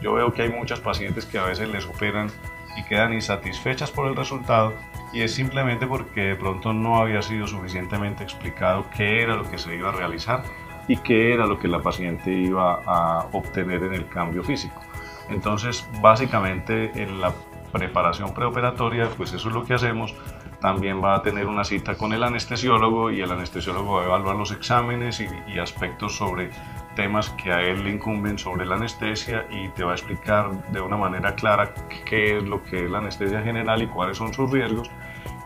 Yo 0.03 0.13
veo 0.13 0.33
que 0.33 0.43
hay 0.43 0.51
muchas 0.51 0.81
pacientes 0.81 1.25
que 1.25 1.39
a 1.39 1.45
veces 1.45 1.69
le 1.69 1.81
superan 1.81 2.29
y 2.77 2.85
quedan 2.85 3.15
insatisfechas 3.15 3.91
por 3.91 4.09
el 4.09 4.17
resultado 4.17 4.75
y 5.13 5.23
es 5.23 5.35
simplemente 5.35 5.87
porque 5.87 6.21
de 6.23 6.37
pronto 6.37 6.73
no 6.73 6.97
había 6.97 7.23
sido 7.23 7.47
suficientemente 7.47 8.25
explicado 8.25 8.87
qué 8.97 9.23
era 9.23 9.37
lo 9.37 9.49
que 9.51 9.59
se 9.59 9.75
iba 9.75 9.91
a 9.91 9.93
realizar 9.93 10.43
y 10.89 10.97
qué 10.97 11.33
era 11.35 11.47
lo 11.47 11.59
que 11.59 11.69
la 11.69 11.81
paciente 11.81 12.33
iba 12.33 12.81
a 12.87 13.27
obtener 13.33 13.83
en 13.83 13.95
el 13.95 14.09
cambio 14.09 14.43
físico. 14.43 14.81
Entonces, 15.29 15.87
básicamente 16.01 16.91
en 17.01 17.21
la 17.21 17.33
preparación 17.73 18.35
preoperatoria, 18.35 19.09
pues 19.17 19.33
eso 19.33 19.49
es 19.49 19.55
lo 19.55 19.65
que 19.65 19.75
hacemos. 19.75 20.15
También 20.61 21.03
va 21.03 21.17
a 21.17 21.23
tener 21.23 21.47
una 21.47 21.65
cita 21.65 21.97
con 21.97 22.13
el 22.13 22.23
anestesiólogo 22.23 23.11
y 23.11 23.21
el 23.21 23.31
anestesiólogo 23.31 23.95
va 23.95 24.03
a 24.03 24.05
evaluar 24.05 24.37
los 24.37 24.53
exámenes 24.53 25.21
y, 25.21 25.29
y 25.49 25.59
aspectos 25.59 26.17
sobre 26.17 26.51
temas 26.95 27.31
que 27.31 27.53
a 27.53 27.63
él 27.63 27.85
le 27.85 27.91
incumben 27.91 28.39
sobre 28.39 28.67
la 28.67 28.77
anestesia 28.77 29.47
y 29.51 29.69
te 29.71 29.85
va 29.85 29.93
a 29.93 29.95
explicar 29.95 30.51
de 30.73 30.81
una 30.81 30.97
manera 30.97 31.35
clara 31.35 31.75
qué 32.05 32.39
es 32.39 32.43
lo 32.45 32.63
que 32.63 32.85
es 32.85 32.91
la 32.91 32.99
anestesia 32.99 33.43
general 33.43 33.83
y 33.83 33.87
cuáles 33.87 34.17
son 34.17 34.33
sus 34.33 34.51
riesgos 34.51 34.91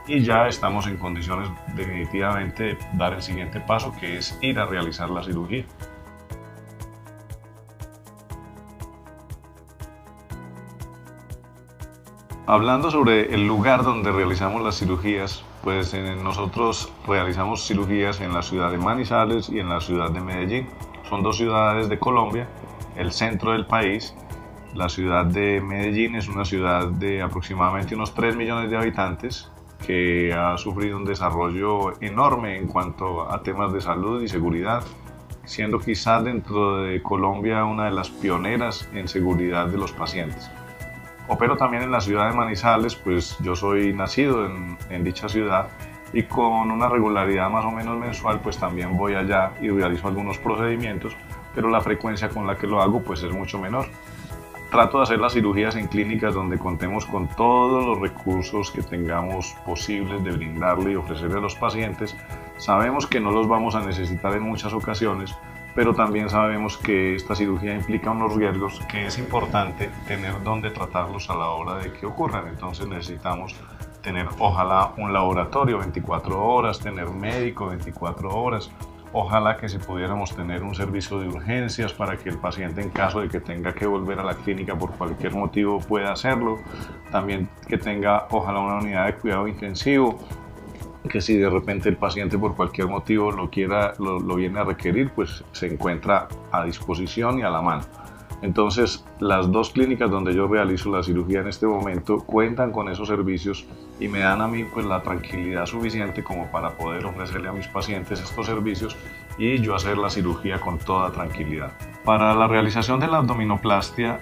y 0.08 0.22
ya 0.22 0.46
estamos 0.46 0.86
en 0.86 0.96
condiciones 0.96 1.48
definitivamente 1.74 2.64
de 2.64 2.78
dar 2.94 3.14
el 3.14 3.22
siguiente 3.22 3.60
paso 3.60 3.92
que 3.98 4.18
es 4.18 4.38
ir 4.40 4.58
a 4.58 4.66
realizar 4.66 5.10
la 5.10 5.22
cirugía. 5.22 5.64
Hablando 12.48 12.92
sobre 12.92 13.34
el 13.34 13.44
lugar 13.44 13.82
donde 13.82 14.12
realizamos 14.12 14.62
las 14.62 14.78
cirugías, 14.78 15.42
pues 15.66 15.92
nosotros 16.22 16.92
realizamos 17.08 17.66
cirugías 17.66 18.20
en 18.20 18.32
la 18.32 18.42
ciudad 18.42 18.70
de 18.70 18.78
Manizales 18.78 19.48
y 19.48 19.58
en 19.58 19.68
la 19.68 19.80
ciudad 19.80 20.12
de 20.12 20.20
Medellín. 20.20 20.68
Son 21.08 21.24
dos 21.24 21.38
ciudades 21.38 21.88
de 21.88 21.98
Colombia, 21.98 22.46
el 22.94 23.10
centro 23.10 23.50
del 23.50 23.66
país. 23.66 24.14
La 24.76 24.88
ciudad 24.88 25.24
de 25.26 25.60
Medellín 25.60 26.14
es 26.14 26.28
una 26.28 26.44
ciudad 26.44 26.86
de 26.86 27.20
aproximadamente 27.20 27.96
unos 27.96 28.14
3 28.14 28.36
millones 28.36 28.70
de 28.70 28.76
habitantes 28.76 29.50
que 29.84 30.32
ha 30.32 30.56
sufrido 30.56 30.98
un 30.98 31.04
desarrollo 31.04 32.00
enorme 32.00 32.58
en 32.58 32.68
cuanto 32.68 33.28
a 33.28 33.42
temas 33.42 33.72
de 33.72 33.80
salud 33.80 34.22
y 34.22 34.28
seguridad, 34.28 34.84
siendo 35.46 35.80
quizás 35.80 36.22
dentro 36.22 36.82
de 36.82 37.02
Colombia 37.02 37.64
una 37.64 37.86
de 37.86 37.90
las 37.90 38.08
pioneras 38.08 38.88
en 38.94 39.08
seguridad 39.08 39.66
de 39.66 39.78
los 39.78 39.90
pacientes. 39.90 40.48
Opero 41.28 41.56
también 41.56 41.82
en 41.82 41.90
la 41.90 42.00
ciudad 42.00 42.30
de 42.30 42.36
Manizales, 42.36 42.94
pues 42.94 43.36
yo 43.40 43.56
soy 43.56 43.92
nacido 43.92 44.46
en, 44.46 44.78
en 44.90 45.02
dicha 45.02 45.28
ciudad 45.28 45.68
y 46.12 46.22
con 46.22 46.70
una 46.70 46.88
regularidad 46.88 47.50
más 47.50 47.64
o 47.64 47.70
menos 47.70 47.98
mensual, 47.98 48.40
pues 48.40 48.58
también 48.58 48.96
voy 48.96 49.14
allá 49.14 49.52
y 49.60 49.68
realizo 49.68 50.08
algunos 50.08 50.38
procedimientos, 50.38 51.16
pero 51.54 51.68
la 51.68 51.80
frecuencia 51.80 52.28
con 52.28 52.46
la 52.46 52.56
que 52.56 52.66
lo 52.66 52.80
hago 52.80 53.02
pues 53.02 53.22
es 53.22 53.32
mucho 53.32 53.58
menor. 53.58 53.86
Trato 54.70 54.98
de 54.98 55.04
hacer 55.04 55.20
las 55.20 55.32
cirugías 55.32 55.76
en 55.76 55.86
clínicas 55.86 56.34
donde 56.34 56.58
contemos 56.58 57.06
con 57.06 57.28
todos 57.28 57.84
los 57.86 58.00
recursos 58.00 58.70
que 58.70 58.82
tengamos 58.82 59.54
posibles 59.64 60.22
de 60.24 60.32
brindarle 60.32 60.92
y 60.92 60.96
ofrecerle 60.96 61.38
a 61.38 61.40
los 61.40 61.54
pacientes. 61.54 62.16
Sabemos 62.56 63.06
que 63.06 63.20
no 63.20 63.30
los 63.30 63.48
vamos 63.48 63.74
a 63.74 63.80
necesitar 63.80 64.34
en 64.34 64.42
muchas 64.42 64.72
ocasiones, 64.72 65.34
pero 65.76 65.94
también 65.94 66.30
sabemos 66.30 66.78
que 66.78 67.14
esta 67.14 67.36
cirugía 67.36 67.74
implica 67.74 68.10
unos 68.10 68.34
riesgos 68.34 68.80
que 68.90 69.06
es 69.06 69.18
importante 69.18 69.90
tener 70.08 70.42
donde 70.42 70.70
tratarlos 70.70 71.28
a 71.30 71.36
la 71.36 71.50
hora 71.50 71.76
de 71.76 71.92
que 71.92 72.06
ocurran. 72.06 72.48
Entonces 72.48 72.88
necesitamos 72.88 73.54
tener 74.02 74.26
ojalá 74.38 74.92
un 74.96 75.12
laboratorio 75.12 75.78
24 75.78 76.42
horas, 76.42 76.80
tener 76.80 77.10
médico 77.10 77.68
24 77.68 78.28
horas, 78.30 78.70
Ojalá 79.18 79.56
que 79.56 79.66
si 79.68 79.78
pudiéramos 79.78 80.34
tener 80.34 80.62
un 80.62 80.74
servicio 80.74 81.18
de 81.18 81.28
urgencias 81.28 81.92
para 81.94 82.18
que 82.18 82.28
el 82.28 82.36
paciente 82.36 82.82
en 82.82 82.90
caso 82.90 83.20
de 83.20 83.28
que 83.28 83.40
tenga 83.40 83.72
que 83.72 83.86
volver 83.86 84.18
a 84.18 84.24
la 84.24 84.34
clínica 84.34 84.76
por 84.76 84.90
cualquier 84.90 85.32
motivo 85.32 85.78
pueda 85.78 86.12
hacerlo. 86.12 86.58
También 87.10 87.48
que 87.66 87.78
tenga 87.78 88.26
ojalá 88.30 88.60
una 88.60 88.76
unidad 88.76 89.06
de 89.06 89.14
cuidado 89.14 89.48
intensivo 89.48 90.18
que 91.08 91.20
si 91.20 91.36
de 91.36 91.50
repente 91.50 91.88
el 91.88 91.96
paciente 91.96 92.38
por 92.38 92.56
cualquier 92.56 92.88
motivo 92.88 93.30
lo 93.32 93.50
quiera, 93.50 93.94
lo, 93.98 94.20
lo 94.20 94.34
viene 94.36 94.60
a 94.60 94.64
requerir, 94.64 95.10
pues 95.14 95.44
se 95.52 95.66
encuentra 95.66 96.28
a 96.52 96.64
disposición 96.64 97.38
y 97.38 97.42
a 97.42 97.50
la 97.50 97.62
mano. 97.62 97.82
Entonces, 98.42 99.04
las 99.18 99.50
dos 99.50 99.70
clínicas 99.70 100.10
donde 100.10 100.34
yo 100.34 100.46
realizo 100.46 100.90
la 100.90 101.02
cirugía 101.02 101.40
en 101.40 101.48
este 101.48 101.66
momento 101.66 102.18
cuentan 102.18 102.70
con 102.70 102.88
esos 102.88 103.08
servicios 103.08 103.64
y 103.98 104.08
me 104.08 104.20
dan 104.20 104.42
a 104.42 104.48
mí 104.48 104.64
pues 104.64 104.84
la 104.84 105.02
tranquilidad 105.02 105.66
suficiente 105.66 106.22
como 106.22 106.50
para 106.50 106.76
poder 106.76 107.06
ofrecerle 107.06 107.48
a 107.48 107.52
mis 107.52 107.66
pacientes 107.66 108.20
estos 108.20 108.46
servicios 108.46 108.96
y 109.38 109.58
yo 109.58 109.74
hacer 109.74 109.96
la 109.96 110.10
cirugía 110.10 110.60
con 110.60 110.78
toda 110.78 111.10
tranquilidad. 111.10 111.72
Para 112.04 112.34
la 112.34 112.46
realización 112.46 113.00
de 113.00 113.06
la 113.06 113.18
abdominoplastia, 113.18 114.20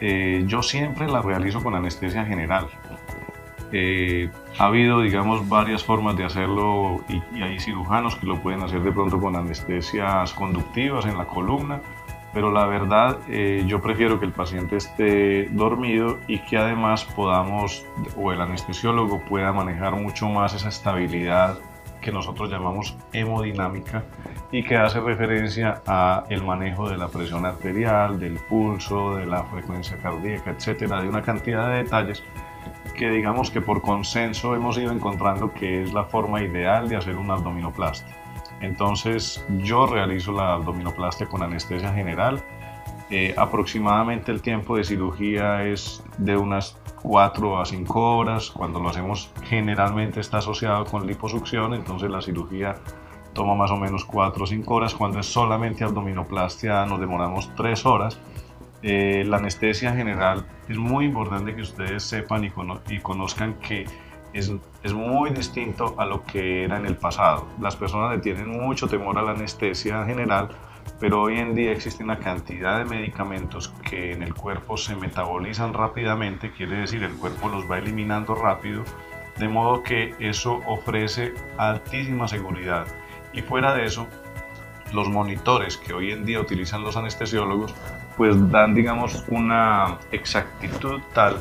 eh, 0.00 0.44
yo 0.46 0.62
siempre 0.62 1.08
la 1.08 1.22
realizo 1.22 1.62
con 1.62 1.74
anestesia 1.74 2.24
general. 2.24 2.66
Eh, 3.76 4.30
ha 4.58 4.66
habido, 4.66 5.00
digamos, 5.00 5.48
varias 5.48 5.82
formas 5.82 6.16
de 6.16 6.24
hacerlo 6.24 7.04
y, 7.08 7.20
y 7.36 7.42
hay 7.42 7.58
cirujanos 7.58 8.14
que 8.14 8.26
lo 8.26 8.40
pueden 8.40 8.62
hacer 8.62 8.82
de 8.82 8.92
pronto 8.92 9.20
con 9.20 9.34
anestesias 9.34 10.32
conductivas 10.32 11.06
en 11.06 11.18
la 11.18 11.26
columna 11.26 11.80
pero 12.34 12.50
la 12.50 12.66
verdad 12.66 13.18
eh, 13.28 13.64
yo 13.66 13.80
prefiero 13.80 14.18
que 14.18 14.26
el 14.26 14.32
paciente 14.32 14.76
esté 14.76 15.48
dormido 15.52 16.18
y 16.26 16.40
que 16.40 16.58
además 16.58 17.04
podamos 17.04 17.86
o 18.16 18.32
el 18.32 18.40
anestesiólogo 18.40 19.20
pueda 19.28 19.52
manejar 19.52 19.94
mucho 19.94 20.28
más 20.28 20.52
esa 20.52 20.68
estabilidad 20.68 21.58
que 22.00 22.10
nosotros 22.12 22.50
llamamos 22.50 22.98
hemodinámica 23.12 24.02
y 24.50 24.62
que 24.62 24.76
hace 24.76 25.00
referencia 25.00 25.80
a 25.86 26.24
el 26.28 26.42
manejo 26.42 26.90
de 26.90 26.98
la 26.98 27.08
presión 27.08 27.46
arterial, 27.46 28.18
del 28.18 28.34
pulso, 28.34 29.16
de 29.16 29.24
la 29.24 29.44
frecuencia 29.44 29.96
cardíaca, 29.96 30.50
etcétera, 30.50 31.00
de 31.00 31.08
una 31.08 31.22
cantidad 31.22 31.70
de 31.70 31.76
detalles 31.84 32.22
que 32.94 33.10
digamos 33.10 33.50
que 33.50 33.60
por 33.60 33.82
consenso 33.82 34.54
hemos 34.54 34.78
ido 34.78 34.92
encontrando 34.92 35.52
que 35.52 35.82
es 35.82 35.92
la 35.92 36.04
forma 36.04 36.42
ideal 36.42 36.88
de 36.88 36.96
hacer 36.96 37.16
un 37.16 37.30
abdominoplastia. 37.30 38.14
Entonces 38.60 39.44
yo 39.58 39.86
realizo 39.86 40.32
la 40.32 40.54
abdominoplastia 40.54 41.26
con 41.26 41.42
anestesia 41.42 41.92
general. 41.92 42.42
Eh, 43.10 43.34
aproximadamente 43.36 44.32
el 44.32 44.40
tiempo 44.40 44.76
de 44.76 44.84
cirugía 44.84 45.64
es 45.64 46.02
de 46.18 46.36
unas 46.36 46.78
4 47.02 47.60
a 47.60 47.66
5 47.66 48.16
horas. 48.16 48.50
Cuando 48.50 48.80
lo 48.80 48.88
hacemos 48.88 49.30
generalmente 49.44 50.20
está 50.20 50.38
asociado 50.38 50.84
con 50.86 51.06
liposucción, 51.06 51.74
entonces 51.74 52.10
la 52.10 52.22
cirugía 52.22 52.76
toma 53.34 53.54
más 53.54 53.70
o 53.70 53.76
menos 53.76 54.04
4 54.04 54.44
o 54.44 54.46
5 54.46 54.74
horas. 54.74 54.94
Cuando 54.94 55.20
es 55.20 55.26
solamente 55.26 55.84
abdominoplastia 55.84 56.86
nos 56.86 57.00
demoramos 57.00 57.50
3 57.56 57.84
horas. 57.86 58.18
Eh, 58.86 59.24
la 59.24 59.38
anestesia 59.38 59.94
general 59.94 60.44
es 60.68 60.76
muy 60.76 61.06
importante 61.06 61.56
que 61.56 61.62
ustedes 61.62 62.02
sepan 62.02 62.44
y, 62.44 62.50
conozcan 63.00 63.54
que 63.54 63.86
es, 64.34 64.52
es, 64.82 64.92
muy 64.92 65.30
distinto 65.30 65.94
a 65.96 66.04
lo 66.04 66.22
que 66.22 66.64
era 66.64 66.76
en 66.76 66.84
el 66.84 66.94
pasado. 66.94 67.48
Las 67.62 67.76
personas 67.76 68.14
le 68.14 68.18
tienen 68.18 68.46
mucho 68.46 68.86
temor 68.86 69.16
a 69.16 69.22
la 69.22 69.30
anestesia 69.30 70.04
general, 70.04 70.50
pero 71.00 71.22
hoy 71.22 71.38
en 71.38 71.54
día 71.54 71.72
existe 71.72 72.04
una 72.04 72.18
cantidad 72.18 72.76
de 72.76 72.84
medicamentos 72.84 73.72
que 73.88 74.12
en 74.12 74.22
el 74.22 74.34
cuerpo 74.34 74.76
se 74.76 74.94
metabolizan 74.96 75.72
rápidamente, 75.72 76.52
quiere 76.52 76.76
decir 76.76 77.02
el 77.04 77.14
cuerpo 77.14 77.48
los 77.48 77.64
va 77.70 77.78
eliminando 77.78 78.34
rápido, 78.34 78.84
de 79.38 79.48
modo 79.48 79.82
que 79.82 80.14
eso 80.18 80.60
ofrece 80.66 81.32
altísima 81.56 82.28
seguridad. 82.28 82.86
Y 83.32 83.40
fuera 83.40 83.74
de 83.74 83.86
eso, 83.86 84.06
los 84.92 85.08
monitores 85.08 85.78
que 85.78 85.94
hoy 85.94 86.12
en 86.12 86.26
día 86.26 86.38
utilizan 86.38 86.82
los 86.82 86.98
anestesiólogos, 86.98 87.74
pues 88.16 88.50
dan, 88.50 88.74
digamos, 88.74 89.24
una 89.28 89.98
exactitud 90.12 91.00
tal 91.12 91.36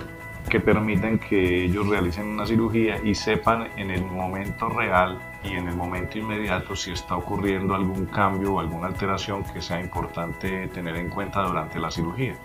que 0.50 0.60
permiten 0.60 1.20
que 1.20 1.66
ellos 1.66 1.88
realicen 1.88 2.28
una 2.28 2.46
cirugía 2.46 3.00
y 3.04 3.16
sepan 3.16 3.70
en 3.78 3.92
el 3.92 4.04
momento 4.04 4.70
real 4.70 5.20
y 5.44 5.54
en 5.54 5.68
el 5.68 5.76
momento 5.76 6.18
inmediato 6.18 6.76
si 6.76 6.92
está 6.92 7.16
ocurriendo 7.16 7.76
algún 7.76 8.06
cambio 8.08 8.56
o 8.56 8.60
alguna 8.60 8.88
alteración 8.88 9.44
que 9.44 9.62
sea 9.62 9.80
importante 9.80 10.68
tener 10.68 10.96
en 10.98 11.10
cuenta 11.10 11.42
durante 11.44 11.80
la 11.80 11.90
cirugía. 11.92 12.36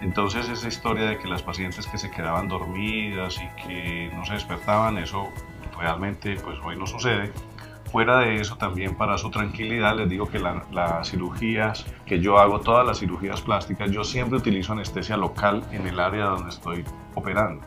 Entonces 0.00 0.48
esa 0.48 0.68
historia 0.68 1.06
de 1.06 1.18
que 1.18 1.28
las 1.28 1.42
pacientes 1.42 1.86
que 1.86 1.98
se 1.98 2.10
quedaban 2.10 2.48
dormidas 2.48 3.40
y 3.40 3.62
que 3.62 4.10
no 4.14 4.24
se 4.24 4.34
despertaban, 4.34 4.98
eso 4.98 5.32
realmente 5.78 6.36
pues 6.36 6.58
hoy 6.64 6.76
no 6.76 6.86
sucede. 6.86 7.32
Fuera 7.94 8.18
de 8.18 8.40
eso, 8.40 8.56
también 8.56 8.96
para 8.96 9.16
su 9.16 9.30
tranquilidad, 9.30 9.96
les 9.96 10.08
digo 10.08 10.28
que 10.28 10.40
las 10.40 11.08
cirugías 11.08 11.86
que 12.04 12.18
yo 12.18 12.40
hago, 12.40 12.58
todas 12.58 12.84
las 12.84 12.98
cirugías 12.98 13.40
plásticas, 13.40 13.88
yo 13.92 14.02
siempre 14.02 14.36
utilizo 14.36 14.72
anestesia 14.72 15.16
local 15.16 15.62
en 15.70 15.86
el 15.86 16.00
área 16.00 16.24
donde 16.24 16.48
estoy 16.48 16.84
operando. 17.14 17.64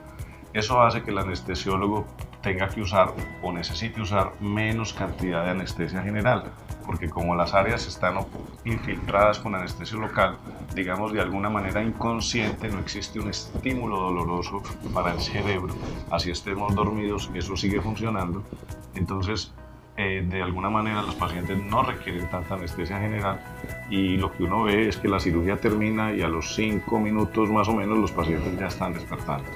Eso 0.51 0.81
hace 0.81 1.01
que 1.01 1.12
el 1.12 1.19
anestesiólogo 1.19 2.05
tenga 2.41 2.67
que 2.67 2.81
usar 2.81 3.13
o 3.41 3.53
necesite 3.53 4.01
usar 4.01 4.34
menos 4.41 4.91
cantidad 4.91 5.46
de 5.46 5.51
anestesia 5.51 6.01
general, 6.01 6.51
porque 6.86 7.10
como 7.10 7.34
las 7.34 7.53
áreas 7.53 7.88
están 7.88 8.17
infiltradas 8.65 9.39
con 9.39 9.55
anestesia 9.55 9.98
local, 9.98 10.39
digamos 10.75 11.13
de 11.13 11.22
alguna 11.22 11.50
manera 11.50 11.81
inconsciente, 11.81 12.67
no 12.67 12.79
existe 12.79 13.22
un 13.22 13.29
estímulo 13.29 13.98
doloroso 13.98 14.62
para 14.93 15.13
el 15.13 15.22
cerebro, 15.22 15.74
así 16.12 16.31
estemos 16.31 16.75
dormidos, 16.75 17.31
eso 17.34 17.55
sigue 17.55 17.79
funcionando, 17.79 18.43
entonces 18.93 19.53
eh, 19.98 20.24
de 20.30 20.44
alguna 20.44 20.70
manera 20.70 21.01
los 21.01 21.16
pacientes 21.16 21.58
no 21.58 21.82
requieren 21.82 22.30
tanta 22.30 22.54
anestesia 22.54 23.00
general 23.00 23.39
y 23.89 24.16
lo 24.18 24.32
que 24.32 24.44
uno 24.44 24.63
ve 24.63 24.88
es 24.88 24.98
que 24.98 25.08
la 25.08 25.20
cirugía 25.20 25.58
termina 25.58 26.13
y 26.13 26.22
a 26.22 26.27
los 26.27 26.54
5 26.54 27.00
minutos 27.00 27.50
más 27.50 27.68
o 27.68 27.74
menos 27.74 27.98
los 27.98 28.12
pacientes 28.12 28.60
ya 28.60 28.68
están 28.68 28.94
despertando. 28.94 29.50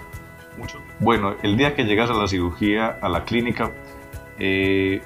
Mucho. 0.57 0.81
Bueno, 0.99 1.35
el 1.43 1.57
día 1.57 1.75
que 1.75 1.83
llegas 1.83 2.09
a 2.09 2.13
la 2.13 2.27
cirugía, 2.27 2.97
a 3.01 3.07
la 3.07 3.23
clínica, 3.23 3.71
eh, 4.39 5.01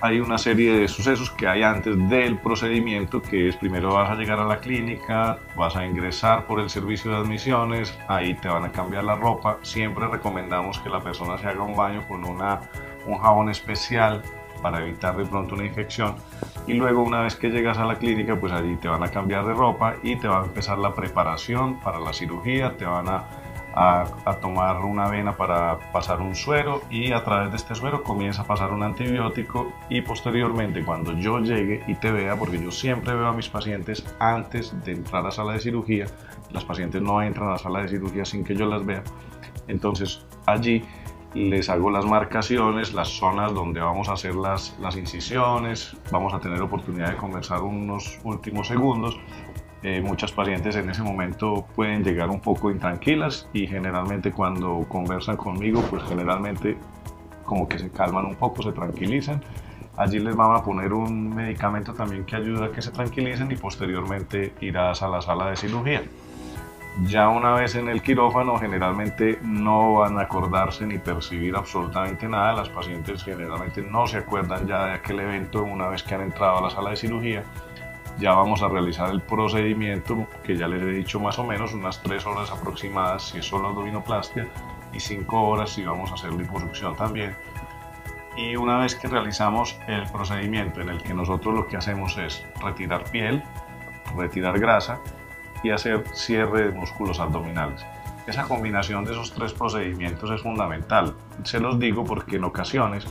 hay 0.00 0.18
una 0.18 0.36
serie 0.36 0.72
de 0.72 0.88
sucesos 0.88 1.30
que 1.30 1.46
hay 1.46 1.62
antes 1.62 1.96
del 2.08 2.38
procedimiento, 2.38 3.22
que 3.22 3.48
es 3.48 3.56
primero 3.56 3.92
vas 3.92 4.10
a 4.10 4.14
llegar 4.16 4.40
a 4.40 4.44
la 4.44 4.58
clínica, 4.58 5.38
vas 5.54 5.76
a 5.76 5.86
ingresar 5.86 6.46
por 6.46 6.58
el 6.58 6.70
servicio 6.70 7.12
de 7.12 7.18
admisiones, 7.18 7.96
ahí 8.08 8.34
te 8.34 8.48
van 8.48 8.64
a 8.64 8.72
cambiar 8.72 9.04
la 9.04 9.14
ropa. 9.14 9.58
Siempre 9.62 10.08
recomendamos 10.08 10.80
que 10.80 10.88
la 10.88 11.00
persona 11.00 11.38
se 11.38 11.46
haga 11.46 11.62
un 11.62 11.76
baño 11.76 12.02
con 12.08 12.24
una 12.24 12.62
un 13.06 13.18
jabón 13.18 13.48
especial 13.48 14.22
para 14.62 14.80
evitar 14.80 15.16
de 15.16 15.24
pronto 15.24 15.54
una 15.54 15.64
infección 15.64 16.14
y 16.66 16.74
luego 16.74 17.02
una 17.02 17.22
vez 17.22 17.34
que 17.34 17.50
llegas 17.50 17.78
a 17.78 17.84
la 17.84 17.96
clínica 17.96 18.38
pues 18.38 18.52
allí 18.52 18.76
te 18.76 18.88
van 18.88 19.02
a 19.02 19.08
cambiar 19.08 19.44
de 19.44 19.54
ropa 19.54 19.96
y 20.02 20.16
te 20.16 20.28
va 20.28 20.42
a 20.42 20.44
empezar 20.44 20.78
la 20.78 20.94
preparación 20.94 21.80
para 21.80 21.98
la 21.98 22.12
cirugía, 22.12 22.76
te 22.76 22.84
van 22.84 23.08
a, 23.08 23.24
a, 23.74 24.36
tomar 24.40 24.84
una 24.84 25.08
vena 25.08 25.36
para 25.36 25.78
pasar 25.92 26.20
un 26.20 26.34
suero 26.34 26.82
y 26.90 27.12
a 27.12 27.24
través 27.24 27.50
de 27.50 27.56
este 27.56 27.74
suero 27.74 28.02
comienza 28.02 28.42
a 28.42 28.44
pasar 28.46 28.72
un 28.72 28.82
antibiótico 28.82 29.72
y 29.88 30.02
posteriormente 30.02 30.84
cuando 30.84 31.12
yo 31.14 31.38
llegue 31.38 31.82
y 31.86 31.94
te 31.94 32.10
vea, 32.12 32.36
porque 32.36 32.62
yo 32.62 32.70
siempre 32.70 33.14
veo 33.14 33.26
a 33.26 33.32
mis 33.32 33.48
pacientes 33.48 34.04
antes 34.18 34.74
de 34.84 34.92
entrar 34.92 35.22
a 35.22 35.24
la 35.26 35.30
sala 35.30 35.52
de 35.54 35.60
cirugía, 35.60 36.06
las 36.50 36.64
pacientes 36.64 37.00
no 37.00 37.22
entran 37.22 37.48
a 37.48 37.52
la 37.52 37.58
sala 37.58 37.82
de 37.82 37.88
cirugía 37.88 38.24
sin 38.24 38.44
que 38.44 38.54
yo 38.54 38.66
las 38.66 38.84
vea, 38.84 39.02
entonces 39.68 40.24
allí 40.46 40.84
les 41.34 41.68
hago 41.68 41.90
las 41.90 42.04
marcaciones, 42.04 42.92
las 42.92 43.08
zonas 43.08 43.54
donde 43.54 43.80
vamos 43.80 44.08
a 44.08 44.14
hacer 44.14 44.34
las, 44.34 44.74
incisiones, 44.96 45.96
vamos 46.10 46.34
a 46.34 46.40
tener 46.40 46.60
oportunidad 46.60 47.10
de 47.10 47.16
conversar 47.16 47.62
unos 47.62 48.18
últimos 48.24 48.68
segundos. 48.68 49.18
Eh, 49.82 50.00
muchas 50.00 50.30
pacientes 50.30 50.76
en 50.76 50.88
ese 50.90 51.02
momento 51.02 51.66
pueden 51.74 52.04
llegar 52.04 52.30
un 52.30 52.40
poco 52.40 52.70
intranquilas 52.70 53.48
y 53.52 53.66
generalmente 53.66 54.30
cuando 54.30 54.86
conversan 54.88 55.36
conmigo, 55.36 55.82
pues 55.90 56.02
generalmente 56.04 56.76
como 57.44 57.68
que 57.68 57.78
se 57.78 57.90
calman 57.90 58.26
un 58.26 58.36
poco, 58.36 58.62
se 58.62 58.72
tranquilizan. 58.72 59.42
Allí 59.96 60.18
les 60.18 60.36
vamos 60.36 60.60
a 60.60 60.64
poner 60.64 60.92
un 60.92 61.34
medicamento 61.34 61.92
también 61.92 62.24
que 62.24 62.36
ayuda 62.36 62.66
a 62.66 62.72
que 62.72 62.80
se 62.80 62.90
tranquilicen 62.90 63.50
y 63.50 63.56
posteriormente 63.56 64.54
irás 64.60 65.02
a 65.02 65.08
la 65.08 65.20
sala 65.20 65.50
de 65.50 65.56
cirugía. 65.56 66.02
Ya 67.00 67.30
una 67.30 67.54
vez 67.54 67.74
en 67.74 67.88
el 67.88 68.02
quirófano 68.02 68.58
generalmente 68.58 69.38
no 69.42 69.94
van 69.94 70.18
a 70.18 70.22
acordarse 70.22 70.86
ni 70.86 70.98
percibir 70.98 71.56
absolutamente 71.56 72.28
nada. 72.28 72.52
Las 72.52 72.68
pacientes 72.68 73.24
generalmente 73.24 73.80
no 73.82 74.06
se 74.06 74.18
acuerdan 74.18 74.66
ya 74.66 74.84
de 74.86 74.92
aquel 74.92 75.20
evento 75.20 75.62
una 75.62 75.88
vez 75.88 76.02
que 76.02 76.14
han 76.14 76.20
entrado 76.20 76.58
a 76.58 76.60
la 76.60 76.70
sala 76.70 76.90
de 76.90 76.96
cirugía. 76.96 77.44
Ya 78.18 78.34
vamos 78.34 78.62
a 78.62 78.68
realizar 78.68 79.10
el 79.10 79.22
procedimiento 79.22 80.26
que 80.44 80.54
ya 80.54 80.68
les 80.68 80.82
he 80.82 80.86
dicho 80.86 81.18
más 81.18 81.38
o 81.38 81.44
menos, 81.44 81.72
unas 81.72 82.02
3 82.02 82.26
horas 82.26 82.50
aproximadas 82.50 83.22
si 83.30 83.38
es 83.38 83.46
solo 83.46 83.68
abdominoplastia 83.68 84.48
y 84.92 85.00
5 85.00 85.42
horas 85.42 85.70
si 85.70 85.84
vamos 85.84 86.10
a 86.10 86.14
hacer 86.14 86.32
liposucción 86.34 86.94
también. 86.94 87.34
Y 88.36 88.54
una 88.56 88.78
vez 88.78 88.94
que 88.94 89.08
realizamos 89.08 89.78
el 89.88 90.04
procedimiento 90.12 90.82
en 90.82 90.90
el 90.90 91.02
que 91.02 91.14
nosotros 91.14 91.54
lo 91.54 91.66
que 91.66 91.78
hacemos 91.78 92.18
es 92.18 92.46
retirar 92.62 93.04
piel, 93.04 93.42
retirar 94.14 94.58
grasa 94.60 95.00
y 95.62 95.70
hacer 95.70 96.04
cierre 96.14 96.68
de 96.68 96.70
músculos 96.72 97.20
abdominales. 97.20 97.84
Esa 98.26 98.44
combinación 98.44 99.04
de 99.04 99.12
esos 99.12 99.32
tres 99.32 99.52
procedimientos 99.52 100.30
es 100.30 100.42
fundamental. 100.42 101.14
Se 101.42 101.58
los 101.58 101.78
digo 101.80 102.04
porque 102.04 102.36
en 102.36 102.44
ocasiones 102.44 103.04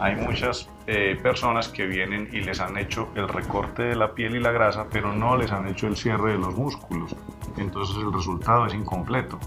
hay 0.00 0.16
muchas 0.16 0.68
eh, 0.88 1.18
personas 1.22 1.68
que 1.68 1.86
vienen 1.86 2.28
y 2.32 2.40
les 2.40 2.60
han 2.60 2.76
hecho 2.76 3.08
el 3.14 3.28
recorte 3.28 3.84
de 3.84 3.94
la 3.94 4.14
piel 4.14 4.34
y 4.34 4.40
la 4.40 4.50
grasa, 4.50 4.86
pero 4.90 5.12
no 5.12 5.36
les 5.36 5.52
han 5.52 5.68
hecho 5.68 5.86
el 5.86 5.96
cierre 5.96 6.32
de 6.32 6.38
los 6.38 6.56
músculos. 6.56 7.14
Entonces 7.56 7.96
el 7.96 8.12
resultado 8.12 8.66
es 8.66 8.74
incompleto. 8.74 9.38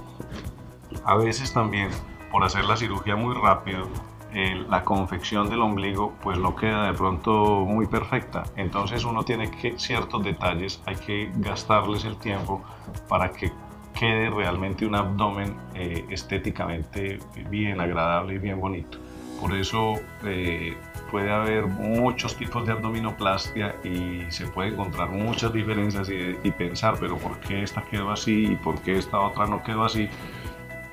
A 1.04 1.18
veces 1.18 1.54
también, 1.54 1.90
por 2.32 2.44
hacer 2.44 2.64
la 2.64 2.78
cirugía 2.78 3.18
muy 3.18 3.36
rápido, 3.36 3.90
la 4.34 4.84
confección 4.84 5.50
del 5.50 5.62
ombligo 5.62 6.14
pues 6.22 6.38
no 6.38 6.56
queda 6.56 6.88
de 6.88 6.94
pronto 6.94 7.66
muy 7.66 7.88
perfecta. 7.88 8.44
Entonces 8.56 9.04
uno 9.04 9.24
tiene 9.24 9.52
que 9.52 9.78
ciertos 9.78 10.24
detalles, 10.24 10.82
hay 10.86 10.96
que 10.96 11.32
gastarles 11.36 12.06
el 12.06 12.18
tiempo 12.18 12.64
para 13.10 13.32
que 13.32 13.52
quede 13.94 14.30
realmente 14.30 14.86
un 14.86 14.96
abdomen 14.96 15.56
eh, 15.76 16.06
estéticamente 16.10 17.20
bien 17.50 17.82
agradable 17.82 18.36
y 18.36 18.38
bien 18.38 18.60
bonito. 18.60 18.98
Por 19.40 19.54
eso 19.54 19.96
eh, 20.24 20.78
puede 21.10 21.32
haber 21.32 21.66
muchos 21.66 22.38
tipos 22.38 22.66
de 22.66 22.74
abdominoplastia 22.74 23.76
y 23.84 24.32
se 24.32 24.48
puede 24.48 24.70
encontrar 24.70 25.10
muchas 25.10 25.52
diferencias 25.52 26.10
y, 26.10 26.38
y 26.44 26.52
pensar, 26.52 26.96
pero 27.00 27.18
¿por 27.18 27.40
qué 27.40 27.64
esta 27.64 27.82
quedó 27.82 28.12
así 28.12 28.54
y 28.54 28.56
por 28.56 28.80
qué 28.82 28.98
esta 28.98 29.20
otra 29.20 29.48
no 29.48 29.64
quedó 29.64 29.84
así? 29.84 30.08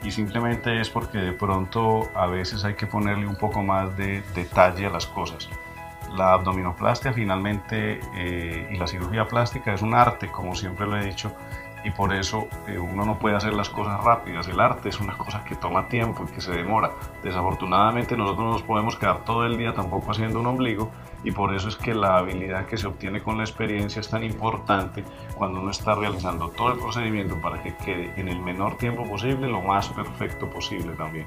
Y 0.02 0.10
simplemente 0.10 0.80
es 0.80 0.90
porque 0.90 1.18
de 1.18 1.32
pronto 1.32 2.08
a 2.14 2.26
veces 2.26 2.64
hay 2.64 2.74
que 2.74 2.86
ponerle 2.86 3.26
un 3.26 3.36
poco 3.36 3.62
más 3.62 3.96
de 3.96 4.22
detalle 4.34 4.86
a 4.86 4.90
las 4.90 5.06
cosas. 5.06 5.48
La 6.16 6.32
abdominoplastia 6.32 7.12
finalmente 7.12 8.00
eh, 8.16 8.68
y 8.70 8.76
la 8.76 8.86
cirugía 8.86 9.26
plástica 9.26 9.74
es 9.74 9.82
un 9.82 9.94
arte, 9.94 10.28
como 10.28 10.54
siempre 10.54 10.86
lo 10.86 10.96
he 10.96 11.04
dicho, 11.04 11.32
y 11.84 11.90
por 11.90 12.12
eso 12.12 12.48
eh, 12.66 12.78
uno 12.78 13.04
no 13.04 13.18
puede 13.18 13.36
hacer 13.36 13.54
las 13.54 13.68
cosas 13.68 14.02
rápidas. 14.02 14.48
El 14.48 14.60
arte 14.60 14.88
es 14.88 15.00
una 15.00 15.16
cosa 15.16 15.44
que 15.44 15.54
toma 15.54 15.88
tiempo 15.88 16.24
y 16.28 16.32
que 16.32 16.40
se 16.40 16.52
demora. 16.52 16.92
Desafortunadamente 17.22 18.16
nosotros 18.16 18.44
no 18.44 18.52
nos 18.52 18.62
podemos 18.62 18.96
quedar 18.96 19.24
todo 19.24 19.44
el 19.46 19.56
día 19.56 19.72
tampoco 19.74 20.10
haciendo 20.10 20.40
un 20.40 20.46
ombligo 20.46 20.90
y 21.24 21.32
por 21.32 21.54
eso 21.54 21.68
es 21.68 21.76
que 21.76 21.94
la 21.94 22.18
habilidad 22.18 22.66
que 22.66 22.76
se 22.76 22.86
obtiene 22.86 23.22
con 23.22 23.38
la 23.38 23.44
experiencia 23.44 24.00
es 24.00 24.08
tan 24.08 24.22
importante 24.24 25.04
cuando 25.34 25.60
uno 25.60 25.70
está 25.70 25.94
realizando 25.94 26.48
todo 26.50 26.72
el 26.72 26.78
procedimiento 26.78 27.40
para 27.40 27.62
que 27.62 27.74
quede 27.76 28.12
en 28.16 28.28
el 28.28 28.40
menor 28.40 28.76
tiempo 28.76 29.04
posible 29.04 29.48
lo 29.48 29.60
más 29.62 29.88
perfecto 29.88 30.48
posible 30.48 30.92
también. 30.94 31.26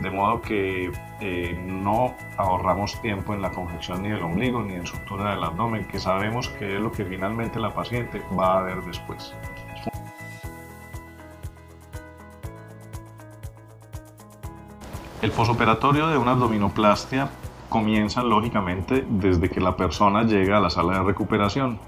De 0.00 0.10
modo 0.10 0.40
que 0.40 0.90
eh, 1.20 1.64
no 1.66 2.14
ahorramos 2.38 3.00
tiempo 3.02 3.34
en 3.34 3.42
la 3.42 3.50
confección 3.50 4.02
ni 4.02 4.08
del 4.08 4.22
ombligo 4.22 4.62
ni 4.62 4.74
en 4.74 4.86
sutura 4.86 5.34
del 5.34 5.44
abdomen, 5.44 5.84
que 5.84 6.00
sabemos 6.00 6.48
que 6.48 6.76
es 6.76 6.80
lo 6.80 6.90
que 6.90 7.04
finalmente 7.04 7.60
la 7.60 7.74
paciente 7.74 8.22
va 8.36 8.58
a 8.58 8.62
ver 8.62 8.82
después. 8.82 9.34
El 15.22 15.30
posoperatorio 15.30 16.08
de 16.08 16.18
una 16.18 16.32
abdominoplastia 16.32 17.30
comienza 17.68 18.24
lógicamente 18.24 19.06
desde 19.08 19.48
que 19.48 19.60
la 19.60 19.76
persona 19.76 20.24
llega 20.24 20.56
a 20.56 20.60
la 20.60 20.68
sala 20.68 20.94
de 20.94 21.04
recuperación. 21.04 21.78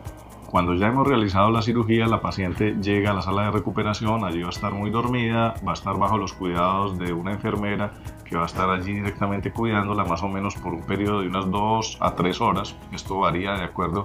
Cuando 0.46 0.74
ya 0.74 0.86
hemos 0.86 1.04
realizado 1.04 1.50
la 1.50 1.60
cirugía, 1.60 2.06
la 2.06 2.20
paciente 2.20 2.76
llega 2.80 3.10
a 3.10 3.14
la 3.14 3.22
sala 3.22 3.46
de 3.46 3.50
recuperación, 3.50 4.24
allí 4.24 4.42
va 4.42 4.46
a 4.46 4.50
estar 4.50 4.72
muy 4.72 4.90
dormida, 4.90 5.56
va 5.66 5.72
a 5.72 5.74
estar 5.74 5.98
bajo 5.98 6.16
los 6.16 6.32
cuidados 6.32 6.96
de 6.96 7.12
una 7.12 7.32
enfermera 7.32 7.94
que 8.24 8.36
va 8.36 8.44
a 8.44 8.46
estar 8.46 8.70
allí 8.70 8.92
directamente 8.92 9.50
cuidándola 9.50 10.04
más 10.04 10.22
o 10.22 10.28
menos 10.28 10.54
por 10.54 10.72
un 10.72 10.82
periodo 10.82 11.22
de 11.22 11.26
unas 11.26 11.50
2 11.50 11.98
a 12.02 12.14
3 12.14 12.40
horas. 12.40 12.76
Esto 12.92 13.18
varía 13.18 13.54
de 13.54 13.64
acuerdo 13.64 14.04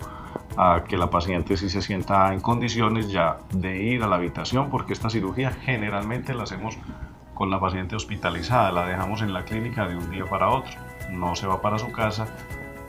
a 0.57 0.85
que 0.87 0.97
la 0.97 1.11
paciente 1.11 1.55
si 1.55 1.69
se 1.69 1.83
sienta 1.83 2.33
en 2.33 2.41
condiciones 2.41 3.11
ya 3.11 3.37
de 3.53 3.79
ir 3.79 4.01
a 4.01 4.07
la 4.07 4.15
habitación, 4.15 4.71
porque 4.71 4.93
esta 4.93 5.11
cirugía 5.11 5.51
generalmente 5.51 6.33
la 6.33 6.43
hacemos 6.43 6.79
con 7.39 7.49
la 7.49 7.58
paciente 7.62 7.95
hospitalizada, 7.95 8.69
la 8.73 8.86
dejamos 8.86 9.21
en 9.21 9.32
la 9.32 9.45
clínica 9.45 9.88
de 9.88 9.95
un 9.95 10.12
día 10.12 10.25
para 10.25 10.49
otro, 10.49 10.73
no 11.10 11.38
se 11.38 11.47
va 11.47 11.62
para 11.62 11.80
su 11.80 11.89
casa 11.89 12.28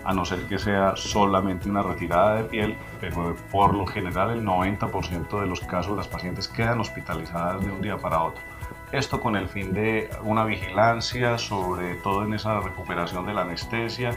a 0.02 0.12
no 0.12 0.24
ser 0.24 0.40
que 0.48 0.58
sea 0.58 0.96
solamente 0.96 1.70
una 1.70 1.84
retirada 1.84 2.34
de 2.34 2.42
piel, 2.42 2.76
pero 3.00 3.36
por 3.52 3.76
lo 3.76 3.86
general 3.86 4.30
el 4.30 4.44
90% 4.44 5.40
de 5.40 5.46
los 5.46 5.60
casos 5.60 5.96
las 5.96 6.08
pacientes 6.08 6.48
quedan 6.48 6.80
hospitalizadas 6.80 7.64
de 7.64 7.70
un 7.70 7.80
día 7.80 7.96
para 7.96 8.24
otro. 8.24 8.42
Esto 8.90 9.20
con 9.20 9.36
el 9.36 9.46
fin 9.46 9.72
de 9.72 10.10
una 10.24 10.44
vigilancia, 10.44 11.38
sobre 11.38 11.94
todo 11.94 12.24
en 12.24 12.34
esa 12.34 12.58
recuperación 12.58 13.24
de 13.26 13.34
la 13.34 13.42
anestesia 13.42 14.10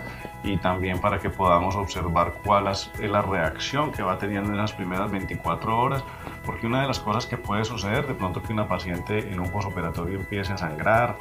y 0.44 0.58
también 0.58 1.00
para 1.00 1.20
que 1.20 1.30
podamos 1.30 1.76
observar 1.76 2.34
cuál 2.44 2.70
es 2.70 2.92
la 3.00 3.22
reacción 3.22 3.92
que 3.92 4.02
va 4.02 4.18
teniendo 4.18 4.50
en 4.50 4.58
las 4.58 4.74
primeras 4.74 5.12
24 5.12 5.78
horas, 5.78 6.04
porque 6.46 6.68
una 6.68 6.82
de 6.82 6.88
las 6.88 7.00
cosas 7.00 7.26
que 7.26 7.38
puede 7.38 7.64
suceder 7.66 8.08
de 8.08 8.14
pronto 8.14 8.42
que 8.42 8.54
una 8.54 8.68
paciente 8.68 9.32
en 9.32 9.40
un 9.40 9.50
posoperatorio 9.50 10.20
empiece 10.20 10.54
a 10.54 10.58
sangrar, 10.58 11.18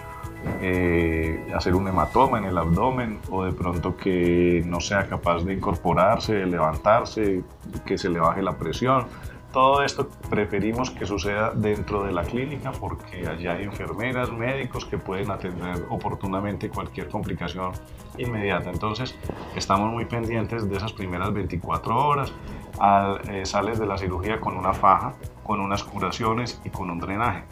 eh, 0.61 1.47
hacer 1.55 1.75
un 1.75 1.89
hematoma 1.89 2.39
en 2.39 2.45
el 2.45 2.59
abdomen 2.59 3.19
o 3.31 3.45
de 3.45 3.53
pronto 3.53 3.97
que 3.97 4.63
no 4.67 4.81
sea 4.81 5.07
capaz 5.07 5.45
de 5.45 5.55
incorporarse, 5.55 6.35
de 6.35 6.47
levantarse, 6.47 7.43
que 7.87 7.99
se 7.99 8.09
le 8.09 8.21
baje 8.21 8.43
la 8.43 8.57
presión 8.57 9.07
Todo 9.53 9.83
esto 9.83 10.09
preferimos 10.31 10.91
que 10.91 11.05
suceda 11.05 11.53
dentro 11.55 12.05
de 12.05 12.13
la 12.13 12.23
clínica 12.23 12.73
porque 12.73 13.29
allá 13.29 13.53
hay 13.53 13.65
enfermeras, 13.65 14.33
médicos 14.33 14.87
que 14.87 14.97
pueden 14.97 15.31
atender 15.31 15.85
oportunamente 15.91 16.71
cualquier 16.71 17.09
complicación 17.09 17.73
inmediata. 18.17 18.71
Entonces 18.71 19.15
estamos 19.55 19.93
muy 19.93 20.07
pendientes 20.07 20.71
de 20.71 20.77
esas 20.77 20.95
primeras 20.95 21.35
24 21.35 21.95
horas. 21.95 22.33
Al, 22.79 23.21
eh, 23.29 23.45
sales 23.45 23.79
de 23.79 23.85
la 23.85 23.99
cirugía 23.99 24.41
con 24.41 24.57
una 24.57 24.73
faja, 24.73 25.13
con 25.45 25.61
unas 25.61 25.85
curaciones 25.85 26.59
y 26.65 26.71
con 26.71 26.91
un 26.91 26.99
drenaje. 26.99 27.45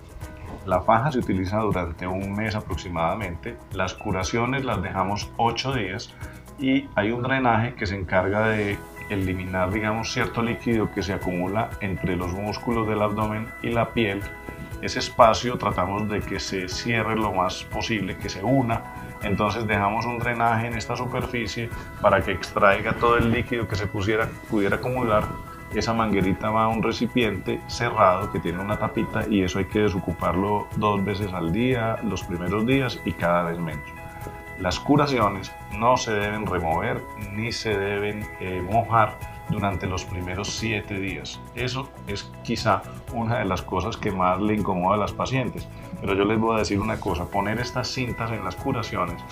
La 0.65 0.81
faja 0.81 1.13
se 1.13 1.19
utiliza 1.19 1.59
durante 1.59 2.07
un 2.07 2.35
mes 2.35 2.55
aproximadamente. 2.55 3.59
Las 3.73 3.93
curaciones 3.93 4.65
las 4.65 4.81
dejamos 4.81 5.31
8 5.37 5.75
días 5.75 6.15
y 6.59 6.89
hay 6.95 7.11
un 7.11 7.23
drenaje 7.23 7.75
que 7.75 7.87
se 7.87 7.97
encarga 7.97 8.49
de 8.49 8.79
eliminar, 9.11 9.71
digamos, 9.71 10.13
cierto 10.13 10.43
líquido 10.43 10.91
que 10.91 11.03
se 11.03 11.13
acumula 11.13 11.71
entre 11.81 12.17
los 12.17 12.33
músculos 12.33 12.89
del 12.89 13.03
abdomen 13.03 13.49
y 13.63 13.71
la 13.71 13.91
piel. 13.91 14.23
Ese 14.81 15.01
espacio 15.01 15.59
tratamos 15.59 16.09
de 16.09 16.21
que 16.21 16.41
se 16.41 16.69
cierre 16.69 17.15
lo 17.17 17.33
más 17.33 17.65
posible, 17.65 18.17
que 18.17 18.31
se 18.31 18.43
una. 18.43 18.83
Entonces 19.23 19.67
dejamos 19.67 20.07
un 20.07 20.19
drenaje 20.19 20.69
en 20.69 20.75
esta 20.75 20.97
superficie 20.97 21.69
para 22.01 22.23
que 22.23 22.33
extraiga 22.33 22.95
todo 22.95 23.19
el 23.19 23.31
líquido 23.31 23.69
que 23.69 23.77
se 23.77 23.87
pusiera, 23.87 24.29
pudiera 24.49 24.77
acumular. 24.77 25.25
Esa 25.75 25.93
manguerita 25.93 26.51
va 26.51 26.65
a 26.65 26.69
un 26.69 26.83
recipiente 26.83 27.61
cerrado 27.69 28.33
que 28.33 28.41
tiene 28.41 28.59
una 28.61 28.79
tapita 28.79 29.25
y 29.29 29.43
eso 29.43 29.59
hay 29.59 29.67
que 29.67 29.81
desocuparlo 29.81 30.67
dos 30.77 31.05
veces 31.05 31.33
al 31.33 31.53
día, 31.53 31.97
los 32.03 32.25
primeros 32.25 32.67
días 32.67 32.99
y 33.05 33.13
cada 33.13 33.43
vez 33.43 33.59
menos. 33.59 34.00
Las 34.61 34.79
curaciones 34.79 35.51
no 35.79 35.97
se 35.97 36.13
deben 36.13 36.45
remover 36.45 37.03
ni 37.33 37.51
se 37.51 37.77
deben 37.77 38.27
eh, 38.41 38.63
mojar 38.71 39.19
durante 39.49 39.87
los 39.87 40.05
primeros 40.05 40.51
siete 40.51 41.01
días. 41.01 41.41
Eso 41.55 41.89
es 42.07 42.31
quizá 42.45 42.83
una 43.15 43.39
de 43.39 43.47
las 43.47 43.63
cosas 43.63 43.97
que 43.97 44.13
más 44.13 44.39
le 44.39 44.55
incomoda 44.55 44.97
a 44.97 44.99
las 44.99 45.13
pacientes. 45.13 45.67
Pero 46.03 46.15
yo 46.15 46.27
les 46.27 46.39
voy 46.39 46.57
a 46.57 46.59
decir 46.59 46.79
una 46.79 47.01
cosa, 47.01 47.25
poner 47.25 47.59
estas 47.59 47.89
cintas 47.89 48.31
en 48.33 48.45
las 48.45 48.55
curaciones 48.55 49.23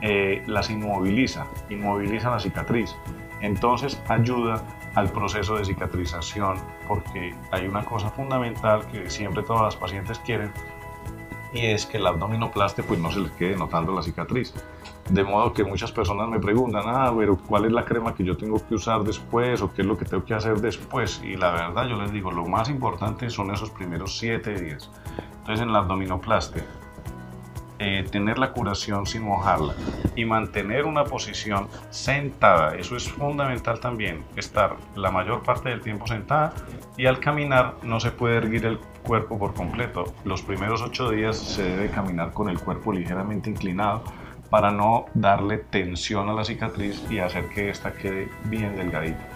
eh, 0.00 0.42
las 0.46 0.70
inmoviliza, 0.70 1.46
inmoviliza 1.70 2.30
la 2.30 2.40
cicatriz. 2.40 2.96
Entonces 3.40 4.02
ayuda 4.08 4.62
al 4.96 5.10
proceso 5.10 5.56
de 5.56 5.64
cicatrización 5.64 6.56
porque 6.88 7.32
hay 7.52 7.66
una 7.68 7.84
cosa 7.84 8.10
fundamental 8.10 8.86
que 8.88 9.08
siempre 9.08 9.44
todas 9.44 9.62
las 9.62 9.76
pacientes 9.76 10.18
quieren 10.18 10.52
y 11.52 11.66
es 11.66 11.86
que 11.86 11.96
el 11.96 12.06
abdominoplastia 12.06 12.84
pues 12.84 13.00
no 13.00 13.10
se 13.10 13.20
les 13.20 13.30
quede 13.32 13.56
notando 13.56 13.94
la 13.94 14.02
cicatriz. 14.02 14.52
De 15.10 15.24
modo 15.24 15.52
que 15.52 15.64
muchas 15.64 15.90
personas 15.90 16.28
me 16.28 16.38
preguntan, 16.38 16.82
ah, 16.86 17.12
pero 17.16 17.36
¿cuál 17.36 17.64
es 17.64 17.72
la 17.72 17.84
crema 17.84 18.14
que 18.14 18.24
yo 18.24 18.36
tengo 18.36 18.60
que 18.66 18.74
usar 18.74 19.02
después 19.02 19.62
o 19.62 19.72
qué 19.72 19.82
es 19.82 19.88
lo 19.88 19.96
que 19.96 20.04
tengo 20.04 20.24
que 20.24 20.34
hacer 20.34 20.60
después? 20.60 21.22
Y 21.24 21.36
la 21.36 21.50
verdad 21.52 21.86
yo 21.86 21.96
les 22.00 22.12
digo, 22.12 22.30
lo 22.30 22.44
más 22.44 22.68
importante 22.68 23.30
son 23.30 23.50
esos 23.52 23.70
primeros 23.70 24.18
siete 24.18 24.54
días. 24.54 24.90
Entonces 25.40 25.62
en 25.62 25.72
la 25.72 25.78
abdominoplastia, 25.78 26.64
eh, 27.80 28.04
tener 28.10 28.38
la 28.38 28.50
curación 28.50 29.06
sin 29.06 29.22
mojarla 29.22 29.72
y 30.16 30.24
mantener 30.24 30.84
una 30.84 31.04
posición 31.04 31.68
sentada, 31.90 32.74
eso 32.74 32.96
es 32.96 33.08
fundamental 33.08 33.78
también, 33.78 34.24
estar 34.34 34.76
la 34.96 35.12
mayor 35.12 35.44
parte 35.44 35.68
del 35.68 35.80
tiempo 35.80 36.04
sentada 36.08 36.52
y 36.96 37.06
al 37.06 37.20
caminar 37.20 37.76
no 37.84 38.00
se 38.00 38.10
puede 38.10 38.38
erguir 38.38 38.66
el 38.66 38.80
cuerpo 39.08 39.38
por 39.38 39.54
completo. 39.54 40.12
Los 40.24 40.42
primeros 40.42 40.82
ocho 40.82 41.10
días 41.10 41.38
se 41.38 41.62
debe 41.62 41.88
caminar 41.88 42.32
con 42.34 42.50
el 42.50 42.60
cuerpo 42.60 42.92
ligeramente 42.92 43.48
inclinado 43.48 44.02
para 44.50 44.70
no 44.70 45.06
darle 45.14 45.56
tensión 45.56 46.28
a 46.28 46.34
la 46.34 46.44
cicatriz 46.44 47.02
y 47.10 47.18
hacer 47.18 47.48
que 47.48 47.70
ésta 47.70 47.94
quede 47.94 48.28
bien 48.44 48.76
delgadita. 48.76 49.26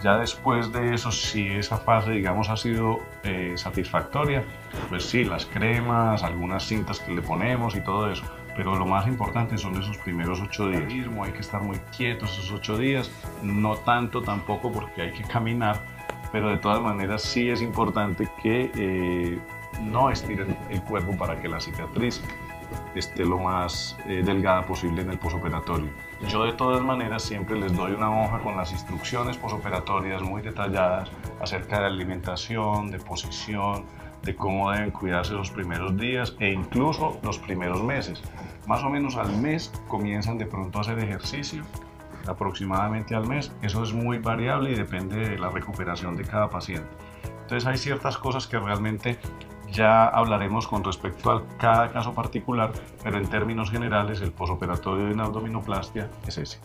Ya 0.00 0.18
después 0.18 0.72
de 0.72 0.94
eso, 0.94 1.10
si 1.10 1.48
esa 1.48 1.78
fase, 1.78 2.12
digamos, 2.12 2.48
ha 2.50 2.56
sido 2.56 3.00
eh, 3.24 3.54
satisfactoria, 3.56 4.44
pues 4.88 5.04
sí, 5.04 5.24
las 5.24 5.44
cremas, 5.46 6.22
algunas 6.22 6.64
cintas 6.64 7.00
que 7.00 7.12
le 7.12 7.22
ponemos 7.22 7.74
y 7.74 7.80
todo 7.80 8.08
eso. 8.08 8.22
Pero 8.56 8.76
lo 8.76 8.86
más 8.86 9.08
importante 9.08 9.58
son 9.58 9.74
esos 9.76 9.98
primeros 9.98 10.40
ocho 10.40 10.68
días. 10.68 10.84
Hay 11.24 11.32
que 11.32 11.40
estar 11.40 11.62
muy 11.62 11.78
quietos 11.96 12.30
esos 12.38 12.52
ocho 12.52 12.78
días, 12.78 13.10
no 13.42 13.74
tanto 13.74 14.22
tampoco 14.22 14.70
porque 14.70 15.02
hay 15.02 15.12
que 15.12 15.24
caminar, 15.24 15.95
pero 16.32 16.48
de 16.48 16.58
todas 16.58 16.80
maneras 16.80 17.22
sí 17.22 17.48
es 17.48 17.62
importante 17.62 18.28
que 18.42 18.70
eh, 18.74 19.38
no 19.82 20.10
estiren 20.10 20.56
el 20.70 20.82
cuerpo 20.82 21.16
para 21.16 21.40
que 21.40 21.48
la 21.48 21.60
cicatriz 21.60 22.22
esté 22.94 23.24
lo 23.24 23.38
más 23.38 23.96
eh, 24.06 24.22
delgada 24.24 24.62
posible 24.66 25.02
en 25.02 25.10
el 25.10 25.18
posoperatorio. 25.18 25.90
Yo 26.28 26.44
de 26.44 26.52
todas 26.52 26.82
maneras 26.82 27.22
siempre 27.22 27.58
les 27.58 27.74
doy 27.74 27.92
una 27.92 28.10
hoja 28.10 28.40
con 28.40 28.56
las 28.56 28.72
instrucciones 28.72 29.36
posoperatorias 29.36 30.22
muy 30.22 30.42
detalladas 30.42 31.10
acerca 31.40 31.80
de 31.80 31.86
alimentación, 31.86 32.90
de 32.90 32.98
posición, 32.98 33.84
de 34.22 34.34
cómo 34.34 34.70
deben 34.72 34.90
cuidarse 34.90 35.34
los 35.34 35.50
primeros 35.50 35.96
días 35.96 36.34
e 36.40 36.50
incluso 36.52 37.18
los 37.22 37.38
primeros 37.38 37.82
meses. 37.82 38.22
Más 38.66 38.82
o 38.82 38.90
menos 38.90 39.16
al 39.16 39.36
mes 39.36 39.72
comienzan 39.86 40.38
de 40.38 40.46
pronto 40.46 40.78
a 40.78 40.80
hacer 40.80 40.98
ejercicio, 40.98 41.62
aproximadamente 42.28 43.14
al 43.14 43.26
mes. 43.26 43.52
Eso 43.62 43.82
es 43.82 43.92
muy 43.92 44.18
variable 44.18 44.72
y 44.72 44.74
depende 44.74 45.16
de 45.16 45.38
la 45.38 45.50
recuperación 45.50 46.16
de 46.16 46.24
cada 46.24 46.48
paciente. 46.48 46.88
Entonces 47.42 47.66
hay 47.66 47.78
ciertas 47.78 48.18
cosas 48.18 48.46
que 48.46 48.58
realmente 48.58 49.18
ya 49.70 50.06
hablaremos 50.06 50.66
con 50.66 50.82
respecto 50.82 51.30
a 51.30 51.42
cada 51.58 51.92
caso 51.92 52.14
particular, 52.14 52.72
pero 53.02 53.18
en 53.18 53.28
términos 53.28 53.70
generales 53.70 54.20
el 54.20 54.32
posoperatorio 54.32 55.06
de 55.06 55.12
una 55.12 55.24
abdominoplastia 55.24 56.10
es 56.26 56.38
ese. 56.38 56.60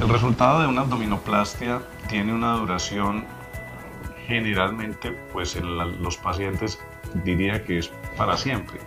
El 0.00 0.08
resultado 0.08 0.60
de 0.60 0.68
una 0.68 0.82
abdominoplastia 0.82 1.80
tiene 2.08 2.32
una 2.32 2.52
duración 2.52 3.24
generalmente, 4.26 5.12
pues 5.32 5.56
en 5.56 6.02
los 6.02 6.16
pacientes 6.18 6.78
diría 7.24 7.64
que 7.64 7.78
es 7.78 7.88
para 8.16 8.36
siempre, 8.36 8.78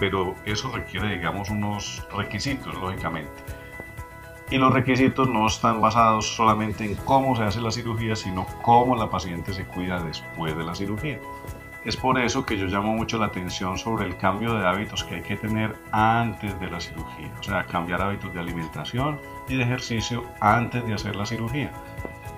pero 0.00 0.34
eso 0.46 0.72
requiere, 0.72 1.10
digamos, 1.10 1.50
unos 1.50 2.04
requisitos, 2.16 2.74
lógicamente. 2.74 3.30
Y 4.50 4.56
los 4.56 4.72
requisitos 4.72 5.28
no 5.28 5.46
están 5.46 5.80
basados 5.80 6.34
solamente 6.34 6.84
en 6.84 6.96
cómo 6.96 7.36
se 7.36 7.44
hace 7.44 7.60
la 7.60 7.70
cirugía, 7.70 8.16
sino 8.16 8.46
cómo 8.62 8.96
la 8.96 9.08
paciente 9.08 9.52
se 9.52 9.64
cuida 9.64 10.02
después 10.02 10.56
de 10.56 10.64
la 10.64 10.74
cirugía. 10.74 11.20
Es 11.84 11.96
por 11.96 12.18
eso 12.18 12.44
que 12.44 12.58
yo 12.58 12.66
llamo 12.66 12.92
mucho 12.94 13.16
la 13.16 13.26
atención 13.26 13.78
sobre 13.78 14.06
el 14.06 14.16
cambio 14.16 14.54
de 14.54 14.66
hábitos 14.66 15.04
que 15.04 15.16
hay 15.16 15.22
que 15.22 15.36
tener 15.36 15.76
antes 15.92 16.58
de 16.58 16.70
la 16.70 16.80
cirugía. 16.80 17.32
O 17.38 17.42
sea, 17.42 17.64
cambiar 17.64 18.02
hábitos 18.02 18.34
de 18.34 18.40
alimentación 18.40 19.20
y 19.48 19.56
de 19.56 19.62
ejercicio 19.62 20.24
antes 20.40 20.84
de 20.84 20.94
hacer 20.94 21.14
la 21.14 21.24
cirugía. 21.24 21.70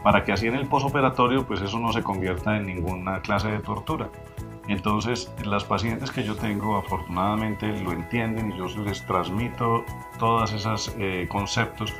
Para 0.03 0.23
que 0.23 0.33
así 0.33 0.49
en 0.49 0.57
el 0.57 0.67
posoperatorio, 0.67 1.47
pues 1.47 1.61
eso 1.63 1.79
no 1.79 1.93
se 1.93 2.03
convierta 2.03 2.57
en 2.57 2.67
ninguna 2.67 3.21
clase 3.21 3.49
de 3.49 3.61
tortura. 3.61 4.11
Entonces, 4.69 5.33
las 5.45 5.65
pacientes 5.65 6.11
que 6.11 6.23
yo 6.23 6.37
tengo 6.37 6.77
afortunadamente 6.77 7.67
lo 7.83 7.93
entienden 7.93 8.53
y 8.53 8.59
yo 8.59 8.67
les 8.85 9.05
transmito 9.07 9.85
todos 10.19 10.53
esos 10.53 10.95
eh, 10.99 11.27
conceptos 11.29 11.93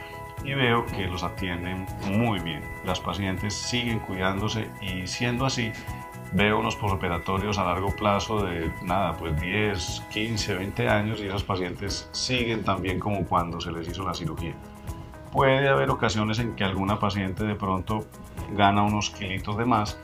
y 0.45 0.55
veo 0.55 0.87
que 0.87 1.07
los 1.07 1.23
atienden 1.23 1.87
muy 2.07 2.39
bien. 2.41 2.63
Las 2.85 3.01
pacientes 3.01 3.55
siguen 3.55 3.99
cuidándose 4.01 4.69
y 4.81 5.07
siendo 5.07 5.47
así, 5.47 5.73
veo 6.33 6.59
unos 6.59 6.77
posoperatorios 6.77 7.59
a 7.59 7.65
largo 7.65 7.95
plazo 7.95 8.45
de 8.45 8.73
nada, 8.83 9.17
pues 9.17 9.39
10, 9.41 10.05
15, 10.13 10.55
20 10.55 10.89
años 10.89 11.21
y 11.21 11.27
esas 11.27 11.43
pacientes 11.43 12.09
siguen 12.13 12.65
tan 12.65 12.83
bien 12.83 12.99
como 12.99 13.25
cuando 13.25 13.61
se 13.61 13.73
les 13.73 13.89
hizo 13.89 14.05
la 14.05 14.15
cirugía. 14.15 14.55
Puede 15.31 15.69
haber 15.69 15.91
ocasiones 15.91 16.39
en 16.39 16.55
que 16.55 16.65
alguna 16.65 16.99
paciente 16.99 17.45
de 17.45 17.55
pronto 17.55 18.05
gana 18.55 18.83
unos 18.83 19.11
kilitos 19.11 19.57
de 19.57 19.65
más, 19.65 19.99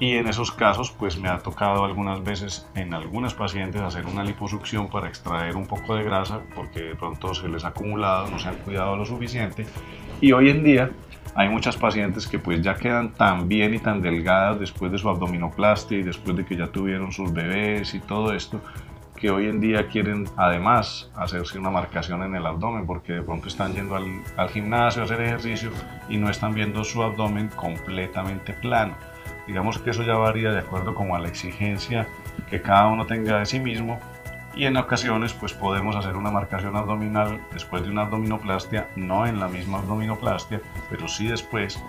y 0.00 0.16
en 0.16 0.26
esos 0.26 0.50
casos, 0.50 0.90
pues 0.90 1.18
me 1.18 1.28
ha 1.28 1.38
tocado 1.38 1.84
algunas 1.84 2.24
veces 2.24 2.66
en 2.74 2.94
algunas 2.94 3.34
pacientes 3.34 3.82
hacer 3.82 4.06
una 4.06 4.24
liposucción 4.24 4.88
para 4.88 5.08
extraer 5.08 5.56
un 5.56 5.66
poco 5.66 5.94
de 5.94 6.02
grasa 6.02 6.40
porque 6.54 6.80
de 6.80 6.94
pronto 6.94 7.34
se 7.34 7.46
les 7.48 7.64
ha 7.64 7.68
acumulado, 7.68 8.30
no 8.30 8.38
se 8.38 8.48
han 8.48 8.56
cuidado 8.56 8.96
lo 8.96 9.04
suficiente. 9.04 9.66
Y 10.22 10.32
hoy 10.32 10.48
en 10.48 10.64
día 10.64 10.90
hay 11.34 11.50
muchas 11.50 11.76
pacientes 11.76 12.26
que 12.26 12.38
pues 12.38 12.62
ya 12.62 12.76
quedan 12.76 13.12
tan 13.12 13.46
bien 13.46 13.74
y 13.74 13.78
tan 13.78 14.00
delgadas 14.00 14.58
después 14.58 14.90
de 14.90 14.96
su 14.96 15.06
abdominoplastia 15.06 15.98
y 15.98 16.02
después 16.02 16.34
de 16.34 16.46
que 16.46 16.56
ya 16.56 16.68
tuvieron 16.68 17.12
sus 17.12 17.30
bebés 17.30 17.92
y 17.92 18.00
todo 18.00 18.32
esto, 18.32 18.58
que 19.16 19.30
hoy 19.30 19.48
en 19.48 19.60
día 19.60 19.86
quieren 19.86 20.26
además 20.38 21.10
hacerse 21.14 21.58
una 21.58 21.68
marcación 21.70 22.22
en 22.22 22.34
el 22.36 22.46
abdomen 22.46 22.86
porque 22.86 23.12
de 23.12 23.22
pronto 23.22 23.48
están 23.48 23.74
yendo 23.74 23.96
al, 23.96 24.06
al 24.38 24.48
gimnasio 24.48 25.02
a 25.02 25.04
hacer 25.04 25.20
ejercicio 25.20 25.70
y 26.08 26.16
no 26.16 26.30
están 26.30 26.54
viendo 26.54 26.82
su 26.84 27.02
abdomen 27.02 27.48
completamente 27.48 28.54
plano. 28.54 28.96
Digamos 29.46 29.78
que 29.78 29.90
eso 29.90 30.02
ya 30.02 30.14
varía 30.14 30.52
de 30.52 30.60
acuerdo 30.60 30.94
como 30.94 31.16
a 31.16 31.18
la 31.18 31.28
exigencia 31.28 32.06
que 32.48 32.60
cada 32.60 32.88
uno 32.88 33.06
tenga 33.06 33.38
de 33.38 33.46
sí 33.46 33.60
mismo 33.60 33.98
y 34.54 34.64
en 34.64 34.76
ocasiones 34.76 35.32
pues 35.32 35.52
podemos 35.52 35.96
hacer 35.96 36.16
una 36.16 36.30
marcación 36.30 36.76
abdominal 36.76 37.40
después 37.52 37.82
de 37.82 37.90
una 37.90 38.02
abdominoplastia, 38.02 38.88
no 38.96 39.26
en 39.26 39.38
la 39.38 39.48
misma 39.48 39.78
abdominoplastia, 39.78 40.60
pero 40.88 41.06
sí 41.08 41.28
después 41.28 41.82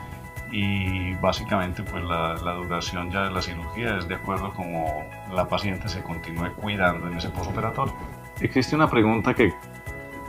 y 0.51 1.13
básicamente 1.15 1.81
pues 1.81 2.03
la, 2.03 2.35
la, 2.35 2.53
duración 2.53 3.09
ya 3.09 3.23
de 3.23 3.31
la 3.31 3.41
cirugía 3.41 3.97
es 3.97 4.07
de 4.07 4.15
acuerdo 4.15 4.53
como 4.53 5.05
la 5.33 5.47
paciente 5.47 5.87
se 5.87 6.03
continúe 6.03 6.53
cuidando 6.55 7.07
en 7.07 7.17
ese 7.17 7.29
postoperatorio. 7.29 7.93
Existe 8.41 8.75
una 8.75 8.89
pregunta 8.89 9.33
que 9.33 9.53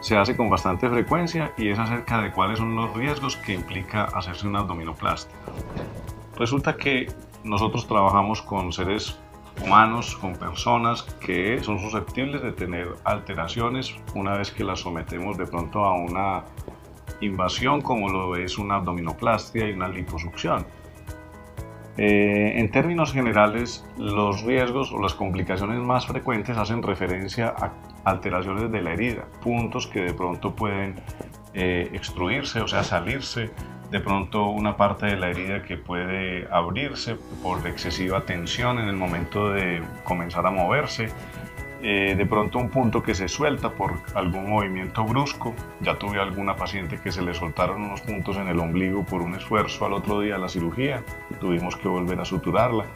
se 0.01 0.17
hace 0.17 0.37
con 0.37 0.49
bastante 0.49 0.89
frecuencia 0.89 1.53
y 1.57 1.69
es 1.69 1.79
acerca 1.79 2.21
de 2.21 2.31
cuáles 2.31 2.59
son 2.59 2.75
los 2.75 2.95
riesgos 2.95 3.37
que 3.37 3.55
implica 3.55 4.05
hacerse 4.05 4.47
una 4.47 4.61
abdominoplastia. 4.61 5.37
Resulta 6.39 6.77
que 6.77 7.07
nosotros 7.45 7.87
trabajamos 7.87 8.43
con 8.43 8.73
seres 8.73 9.19
humanos, 9.65 10.17
con 10.17 10.35
personas 10.35 11.03
que 11.21 11.63
son 11.63 11.79
susceptibles 11.79 12.43
de 12.43 12.53
tener 12.53 12.89
alteraciones 13.05 13.95
una 14.15 14.37
vez 14.37 14.51
que 14.51 14.65
las 14.65 14.81
sometemos 14.81 15.37
de 15.37 15.47
pronto 15.47 15.85
a 15.85 15.95
una 15.95 16.45
invasión 17.21 17.81
como 17.81 18.09
lo 18.09 18.37
es 18.37 18.59
una 18.59 18.77
abdominoplastia 18.77 19.69
y 19.69 19.73
una 19.73 19.89
liposucción. 19.89 20.65
Eh, 21.99 22.55
en 22.59 22.71
términos 22.71 23.13
generales, 23.13 23.85
los 23.99 24.43
riesgos 24.43 24.93
o 24.93 24.99
las 24.99 25.15
complicaciones 25.15 25.79
más 25.79 26.07
frecuentes 26.07 26.57
hacen 26.57 26.83
referencia 26.83 27.55
a 27.57 27.73
alteraciones 28.05 28.73
de 28.73 28.81
la 28.81 28.95
herida, 28.95 29.27
puntos 29.43 29.87
que 29.87 30.01
de 30.01 30.15
pronto 30.15 30.55
pueden 30.55 30.97
eh, 31.53 31.91
extruirse, 31.93 32.61
o 32.61 32.69
sea, 32.69 32.83
salirse, 32.83 33.51
de 33.93 34.01
pronto 34.01 34.47
una 34.47 34.75
parte 34.75 35.05
de 35.05 35.17
la 35.17 35.29
herida 35.29 35.63
que 35.63 35.77
puede 35.77 36.49
abrirse 36.51 37.17
por 37.43 37.67
excesiva 37.67 38.23
tensión 38.23 38.79
en 38.79 38.89
el 38.89 38.97
momento 38.97 39.51
de 39.51 39.83
comenzar 40.03 40.47
a 40.47 40.51
moverse, 40.51 41.11
eh, 41.83 42.15
de 42.17 42.25
pronto 42.25 42.59
un 42.59 42.71
punto 42.71 43.03
que 43.03 43.15
se 43.15 43.29
suelta 43.29 43.69
por 43.69 43.93
algún 44.15 44.49
movimiento 44.49 45.05
brusco. 45.05 45.55
Ya 45.83 45.99
tuve 45.99 46.19
alguna 46.19 46.57
paciente 46.57 47.01
que 47.03 47.13
se 47.13 47.21
le 47.21 47.35
soltaron 47.35 47.83
unos 47.83 48.01
puntos 48.01 48.39
en 48.39 48.49
el 48.49 48.61
ombligo 48.61 49.05
por 49.05 49.21
un 49.21 49.35
esfuerzo 49.35 49.85
al 49.85 49.93
otro 49.93 50.21
día 50.21 50.35
de 50.35 50.41
la 50.41 50.49
cirugía, 50.49 51.03
tuvimos 51.39 51.77
que 51.77 51.87
volver 51.87 52.19
a 52.19 52.25
suturarla. 52.25 52.87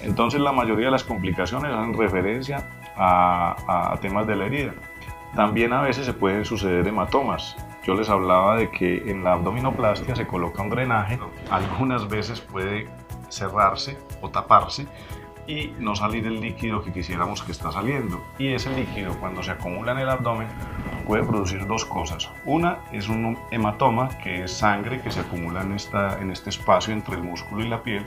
Entonces 0.00 0.40
la 0.40 0.50
mayoría 0.50 0.86
de 0.86 0.92
las 0.92 1.04
complicaciones 1.04 1.70
hacen 1.70 1.96
referencia 1.96 2.68
a, 2.96 3.92
a 3.92 3.96
temas 4.00 4.26
de 4.26 4.34
la 4.34 4.46
herida. 4.46 4.74
También 5.36 5.72
a 5.72 5.82
veces 5.82 6.04
se 6.04 6.12
pueden 6.12 6.44
suceder 6.44 6.84
hematomas. 6.88 7.56
Yo 7.84 7.94
les 7.94 8.08
hablaba 8.08 8.56
de 8.56 8.70
que 8.70 9.10
en 9.10 9.24
la 9.24 9.32
abdominoplastia 9.32 10.14
se 10.14 10.26
coloca 10.26 10.62
un 10.62 10.70
drenaje, 10.70 11.18
algunas 11.50 12.08
veces 12.08 12.40
puede 12.40 12.88
cerrarse 13.28 13.98
o 14.20 14.30
taparse 14.30 14.86
y 15.46 15.74
no 15.78 15.96
salir 15.96 16.26
el 16.26 16.40
líquido 16.40 16.82
que 16.82 16.92
quisiéramos 16.92 17.42
que 17.42 17.52
está 17.52 17.72
saliendo. 17.72 18.22
Y 18.38 18.52
ese 18.52 18.70
líquido 18.70 19.18
cuando 19.18 19.42
se 19.42 19.50
acumula 19.50 19.92
en 19.92 19.98
el 19.98 20.08
abdomen 20.08 20.46
puede 21.06 21.24
producir 21.24 21.66
dos 21.66 21.84
cosas. 21.84 22.30
Una 22.44 22.78
es 22.92 23.08
un 23.08 23.36
hematoma, 23.50 24.08
que 24.22 24.44
es 24.44 24.52
sangre 24.52 25.00
que 25.00 25.10
se 25.10 25.20
acumula 25.20 25.62
en, 25.62 25.72
esta, 25.72 26.20
en 26.20 26.30
este 26.30 26.50
espacio 26.50 26.92
entre 26.92 27.16
el 27.16 27.22
músculo 27.22 27.64
y 27.64 27.68
la 27.68 27.82
piel. 27.82 28.04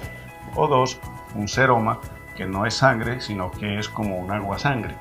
O 0.55 0.67
dos, 0.67 0.99
un 1.33 1.47
seroma, 1.47 1.99
que 2.37 2.45
no 2.45 2.65
es 2.65 2.75
sangre, 2.75 3.19
sino 3.19 3.51
que 3.51 3.79
es 3.79 3.89
como 3.89 4.17
un 4.17 4.31
agua 4.31 4.57
sangre. 4.57 4.95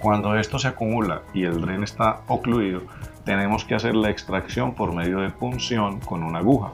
Cuando 0.00 0.36
esto 0.36 0.58
se 0.58 0.68
acumula 0.68 1.22
y 1.32 1.44
el 1.44 1.60
dren 1.60 1.82
está 1.82 2.20
ocluido, 2.28 2.82
tenemos 3.24 3.64
que 3.64 3.74
hacer 3.74 3.94
la 3.94 4.10
extracción 4.10 4.74
por 4.74 4.94
medio 4.94 5.20
de 5.20 5.30
punción 5.30 6.00
con 6.00 6.22
una 6.22 6.40
aguja. 6.40 6.72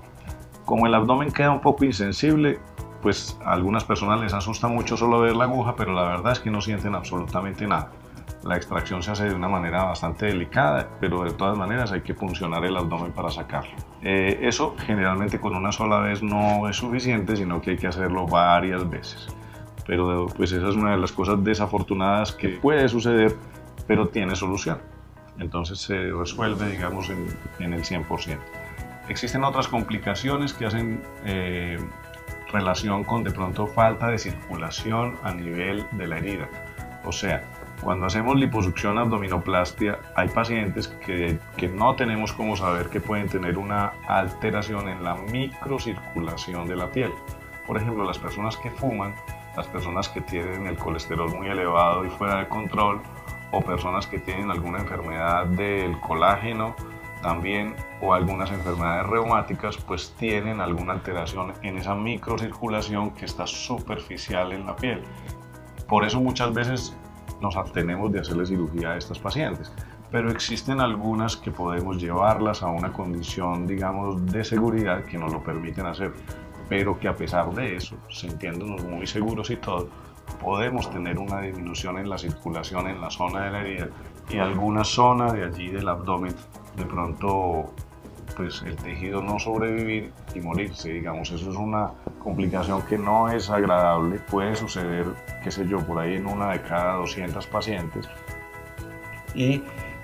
Como 0.64 0.86
el 0.86 0.94
abdomen 0.94 1.32
queda 1.32 1.50
un 1.50 1.60
poco 1.60 1.84
insensible, 1.84 2.58
pues 3.02 3.38
a 3.44 3.52
algunas 3.52 3.84
personas 3.84 4.20
les 4.20 4.34
asusta 4.34 4.68
mucho 4.68 4.96
solo 4.96 5.20
ver 5.20 5.36
la 5.36 5.44
aguja, 5.44 5.74
pero 5.76 5.92
la 5.92 6.02
verdad 6.02 6.32
es 6.32 6.40
que 6.40 6.50
no 6.50 6.60
sienten 6.60 6.94
absolutamente 6.94 7.66
nada. 7.66 7.90
La 8.42 8.56
extracción 8.56 9.02
se 9.02 9.10
hace 9.10 9.28
de 9.28 9.34
una 9.34 9.48
manera 9.48 9.84
bastante 9.84 10.26
delicada, 10.26 10.88
pero 10.98 11.24
de 11.24 11.32
todas 11.32 11.58
maneras 11.58 11.92
hay 11.92 12.00
que 12.00 12.14
puncionar 12.14 12.64
el 12.64 12.76
abdomen 12.76 13.12
para 13.12 13.30
sacarlo. 13.30 13.72
Eh, 14.02 14.38
eso 14.42 14.74
generalmente 14.78 15.38
con 15.38 15.54
una 15.54 15.72
sola 15.72 16.00
vez 16.00 16.22
no 16.22 16.68
es 16.68 16.76
suficiente, 16.76 17.36
sino 17.36 17.60
que 17.60 17.72
hay 17.72 17.76
que 17.76 17.86
hacerlo 17.86 18.26
varias 18.26 18.88
veces. 18.88 19.28
Pero 19.86 20.26
pues 20.34 20.52
esa 20.52 20.68
es 20.68 20.76
una 20.76 20.92
de 20.92 20.98
las 20.98 21.12
cosas 21.12 21.42
desafortunadas 21.44 22.32
que 22.32 22.48
puede 22.48 22.88
suceder, 22.88 23.36
pero 23.86 24.08
tiene 24.08 24.34
solución. 24.36 24.78
Entonces 25.38 25.78
se 25.78 26.10
resuelve, 26.10 26.68
digamos, 26.70 27.08
en, 27.10 27.26
en 27.58 27.72
el 27.72 27.82
100%. 27.82 28.38
Existen 29.08 29.42
otras 29.42 29.66
complicaciones 29.68 30.52
que 30.52 30.66
hacen 30.66 31.02
eh, 31.24 31.78
relación 32.52 33.04
con 33.04 33.24
de 33.24 33.30
pronto 33.30 33.66
falta 33.66 34.08
de 34.08 34.18
circulación 34.18 35.16
a 35.22 35.32
nivel 35.32 35.84
de 35.92 36.06
la 36.06 36.18
herida. 36.18 36.48
O 37.04 37.12
sea, 37.12 37.42
cuando 37.82 38.06
hacemos 38.06 38.36
liposucción 38.36 38.98
abdominoplastia, 38.98 39.98
hay 40.14 40.28
pacientes 40.28 40.88
que, 40.88 41.38
que, 41.56 41.68
no 41.68 41.96
tenemos 41.96 42.32
como 42.32 42.56
saber 42.56 42.88
que 42.88 43.00
pueden 43.00 43.28
tener 43.28 43.56
una 43.56 43.92
alteración 44.06 44.88
en 44.88 45.02
la 45.02 45.14
microcirculación 45.14 46.68
de 46.68 46.76
la 46.76 46.90
piel. 46.90 47.10
Por 47.66 47.78
ejemplo, 47.78 48.04
las 48.04 48.18
personas 48.18 48.56
que 48.58 48.70
fuman, 48.70 49.14
las 49.56 49.66
personas 49.68 50.08
que 50.08 50.20
tienen 50.20 50.66
el 50.66 50.76
colesterol 50.76 51.34
muy 51.34 51.48
elevado 51.48 52.04
y 52.04 52.10
fuera 52.10 52.36
de 52.40 52.48
control, 52.48 53.00
o 53.52 53.60
personas 53.60 54.06
que 54.06 54.18
tienen 54.18 54.50
alguna 54.50 54.78
enfermedad 54.78 55.46
del 55.46 55.98
colágeno 56.00 56.74
también 57.22 57.74
o 58.00 58.14
algunas 58.14 58.50
enfermedades 58.50 59.06
reumáticas 59.06 59.76
pues 59.76 60.14
tienen 60.18 60.60
alguna 60.60 60.94
alteración 60.94 61.52
en 61.62 61.76
esa 61.76 61.94
microcirculación 61.94 63.10
que 63.10 63.26
está 63.26 63.46
superficial 63.46 64.52
en 64.52 64.66
la 64.66 64.76
piel. 64.76 65.02
Por 65.86 66.04
eso 66.04 66.20
muchas 66.20 66.54
veces 66.54 66.96
nos 67.40 67.56
abstenemos 67.56 68.12
de 68.12 68.20
hacerle 68.20 68.46
cirugía 68.46 68.92
a 68.92 68.96
estas 68.96 69.18
pacientes, 69.18 69.72
pero 70.10 70.30
existen 70.30 70.80
algunas 70.80 71.36
que 71.36 71.50
podemos 71.50 72.00
llevarlas 72.00 72.62
a 72.62 72.68
una 72.68 72.92
condición, 72.92 73.66
digamos, 73.66 74.24
de 74.26 74.44
seguridad 74.44 75.04
que 75.04 75.18
nos 75.18 75.32
lo 75.32 75.42
permiten 75.42 75.86
hacer, 75.86 76.12
pero 76.68 76.98
que 76.98 77.08
a 77.08 77.16
pesar 77.16 77.52
de 77.54 77.76
eso, 77.76 77.96
sintiéndonos 78.08 78.84
muy 78.84 79.06
seguros 79.06 79.50
y 79.50 79.56
todo, 79.56 79.88
podemos 80.40 80.90
tener 80.90 81.18
una 81.18 81.40
disminución 81.40 81.98
en 81.98 82.08
la 82.08 82.18
circulación 82.18 82.88
en 82.88 83.00
la 83.00 83.10
zona 83.10 83.44
de 83.44 83.50
la 83.50 83.60
herida 83.60 83.88
y 84.28 84.38
alguna 84.38 84.84
zona 84.84 85.32
de 85.32 85.44
allí 85.44 85.68
del 85.68 85.88
abdomen 85.88 86.34
de 86.76 86.84
pronto 86.84 87.72
pues 88.36 88.62
el 88.62 88.76
tejido 88.76 89.22
no 89.22 89.38
sobrevivir 89.38 90.12
y 90.34 90.40
morirse, 90.40 90.90
digamos, 90.90 91.30
eso 91.30 91.50
es 91.50 91.56
una 91.56 91.90
complicación 92.22 92.82
que 92.82 92.96
no 92.96 93.28
es 93.28 93.50
agradable, 93.50 94.18
puede 94.18 94.54
suceder, 94.56 95.06
qué 95.42 95.50
sé 95.50 95.66
yo, 95.66 95.78
por 95.84 95.98
ahí 95.98 96.14
en 96.14 96.26
una 96.26 96.52
de 96.52 96.62
cada 96.62 96.94
200 96.94 97.46
pacientes. 97.48 98.08
Y 99.34 99.62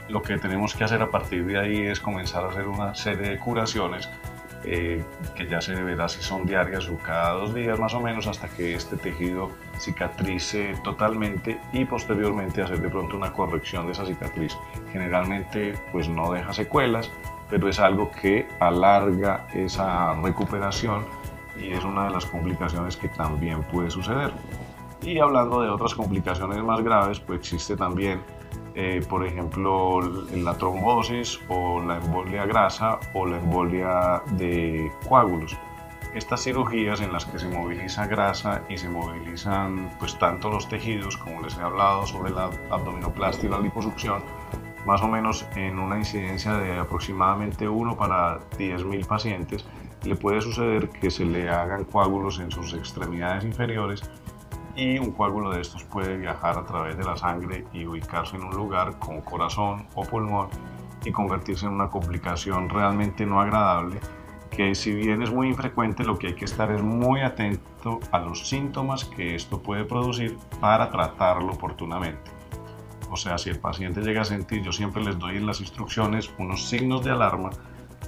lo 0.09 0.22
que 0.22 0.38
tenemos 0.38 0.75
que 0.75 0.85
hacer 0.85 1.03
a 1.03 1.11
partir 1.11 1.46
de 1.46 1.59
ahí 1.59 1.87
es 1.87 2.01
comenzar 2.01 2.44
a 2.44 2.49
hacer 2.49 2.68
una 2.68 2.94
serie 2.94 3.31
de 3.31 3.38
curaciones 3.38 4.09
eh, 4.64 5.05
que 5.35 5.47
ya 5.47 5.61
se 5.61 5.75
verá 5.75 6.09
si 6.09 6.23
son 6.23 6.47
diarias 6.47 6.88
o 6.88 6.97
cada 6.99 7.33
dos 7.33 7.55
días 7.55 7.79
más 7.79 7.95
o 7.95 8.01
menos 8.01 8.27
hasta 8.27 8.49
que 8.49 8.75
este 8.75 8.97
tejido 8.97 9.51
cicatrice 9.79 10.75
totalmente 10.83 11.61
y 11.73 11.85
posteriormente 11.85 12.62
hacer 12.62 12.81
de 12.81 12.88
pronto 12.88 13.16
una 13.16 13.33
corrección 13.33 13.87
de 13.87 13.92
esa 13.92 14.07
cicatriz. 14.07 14.57
Generalmente 14.92 15.75
pues 15.92 16.09
no 16.09 16.33
deja 16.33 16.53
secuelas, 16.53 17.11
pero 17.49 17.69
es 17.69 17.79
algo 17.79 18.11
que 18.11 18.49
alarga 18.61 19.47
esa 19.55 20.14
recuperación 20.21 21.05
y 21.61 21.73
es 21.73 21.85
una 21.85 22.07
de 22.07 22.11
las 22.11 22.27
complicaciones 22.27 22.97
que 22.97 23.09
también 23.09 23.62
puede 23.64 23.90
suceder. 23.90 24.33
Y 25.03 25.19
hablando 25.19 25.61
de 25.61 25.69
otras 25.69 25.95
complicaciones 25.95 26.62
más 26.62 26.83
graves, 26.83 27.21
pues 27.21 27.40
existe 27.40 27.77
también 27.77 28.21
eh, 28.79 29.03
por 29.09 29.27
ejemplo, 29.27 30.03
la 30.35 30.53
trombosis 30.59 31.41
o 31.49 31.81
la 31.81 31.97
embolia 31.97 32.45
grasa 32.45 33.01
o 33.15 33.25
la 33.25 33.39
embolia 33.39 34.23
de 34.33 34.93
coágulos. 35.09 35.57
Estas 36.15 36.43
cirugías 36.45 37.01
en 37.01 37.11
las 37.11 37.25
que 37.25 37.39
se 37.39 37.49
moviliza 37.49 38.07
grasa 38.07 38.62
y 38.69 38.77
se 38.77 38.91
movilizan 38.91 39.91
pues 39.99 40.19
tanto 40.19 40.51
los 40.51 40.69
tejidos, 40.69 41.17
como 41.17 41.41
les 41.41 41.57
he 41.57 41.62
hablado 41.62 42.07
sobre 42.07 42.33
la 42.33 42.51
abdominoplastia 42.71 43.49
y 43.49 43.53
la 43.53 43.61
liposucción, 43.61 44.23
más 44.85 45.01
o 45.01 45.09
menos 45.09 45.47
en 45.57 45.79
una 45.79 45.97
incidencia 45.97 46.53
de 46.59 46.79
aproximadamente 46.79 47.67
1 47.67 47.97
para 47.97 48.41
10.000 48.59 49.07
pacientes, 49.07 49.65
le 50.05 50.17
puede 50.17 50.43
suceder 50.43 50.91
que 50.91 51.11
se 51.11 51.25
le 51.25 51.49
hagan 51.49 51.85
coágulos 51.85 52.41
en 52.41 52.51
sus 52.51 52.75
extremidades 52.75 53.43
inferiores 53.45 54.03
y 54.77 54.99
un 54.99 55.12
coágulo 55.12 55.51
de 55.51 55.62
estos 55.62 55.85
puede 55.85 56.17
viajar 56.17 56.59
a 56.59 56.65
través 56.65 56.97
de 56.97 57.05
la 57.05 57.17
sangre 57.17 57.65
y 57.73 57.87
ubicarse 57.87 58.37
en 58.37 58.45
un 58.45 58.55
lugar 58.55 58.99
como 58.99 59.25
corazón 59.25 59.87
o 59.95 60.05
pulmón 60.05 60.49
y 61.05 61.12
convertirse 61.12 61.67
en 61.67 61.73
una 61.73 61.89
complicación 61.89 62.69
realmente 62.69 63.25
no 63.25 63.41
agradable 63.41 63.99
que 64.51 64.75
si 64.75 64.93
bien 64.95 65.23
es 65.23 65.33
muy 65.33 65.49
infrecuente 65.49 66.05
lo 66.05 66.19
que 66.19 66.29
hay 66.29 66.35
que 66.35 66.45
estar 66.45 66.71
es 66.71 66.83
muy 66.83 67.21
atento 67.21 68.01
a 68.11 68.19
los 68.19 68.49
síntomas 68.49 69.05
que 69.05 69.35
esto 69.35 69.61
puede 69.61 69.85
producir 69.85 70.39
para 70.61 70.91
tratarlo 70.91 71.53
oportunamente. 71.53 72.31
O 73.11 73.17
sea, 73.17 73.39
si 73.39 73.51
el 73.51 73.59
paciente 73.59 74.01
llega 74.01 74.23
a 74.23 74.25
sentir, 74.25 74.62
yo 74.62 74.73
siempre 74.73 75.05
les 75.05 75.19
doy 75.19 75.37
en 75.37 75.47
las 75.47 75.61
instrucciones 75.61 76.31
unos 76.39 76.69
signos 76.69 77.05
de 77.05 77.11
alarma 77.11 77.51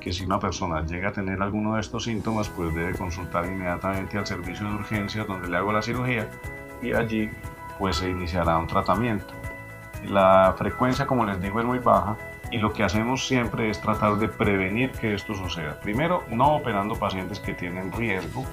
que 0.00 0.12
si 0.12 0.24
una 0.24 0.38
persona 0.38 0.85
llega 0.85 1.11
a 1.11 1.12
tener 1.12 1.42
alguno 1.42 1.74
de 1.74 1.81
estos 1.81 2.04
síntomas, 2.04 2.48
pues 2.48 2.74
debe 2.74 2.96
consultar 2.96 3.44
inmediatamente 3.46 4.16
al 4.16 4.26
servicio 4.26 4.66
de 4.68 4.74
urgencias 4.74 5.26
donde 5.26 5.48
le 5.48 5.57
hago 5.57 5.72
la 5.72 5.83
cirugía 5.83 6.28
y 6.82 6.92
allí 6.92 7.30
pues 7.78 7.96
se 7.96 8.10
iniciará 8.10 8.58
un 8.58 8.66
tratamiento. 8.66 9.34
La 10.04 10.54
frecuencia, 10.56 11.06
como 11.06 11.24
les 11.24 11.40
digo, 11.40 11.60
es 11.60 11.66
muy 11.66 11.78
baja 11.78 12.16
y 12.50 12.58
lo 12.58 12.72
que 12.72 12.84
hacemos 12.84 13.26
siempre 13.26 13.70
es 13.70 13.80
tratar 13.80 14.16
de 14.16 14.28
prevenir 14.28 14.92
que 14.92 15.14
esto 15.14 15.34
suceda. 15.34 15.78
Primero, 15.80 16.24
no 16.30 16.56
operando 16.56 16.94
pacientes 16.94 17.40
que 17.40 17.54
tienen 17.54 17.92
riesgo. 17.92 18.44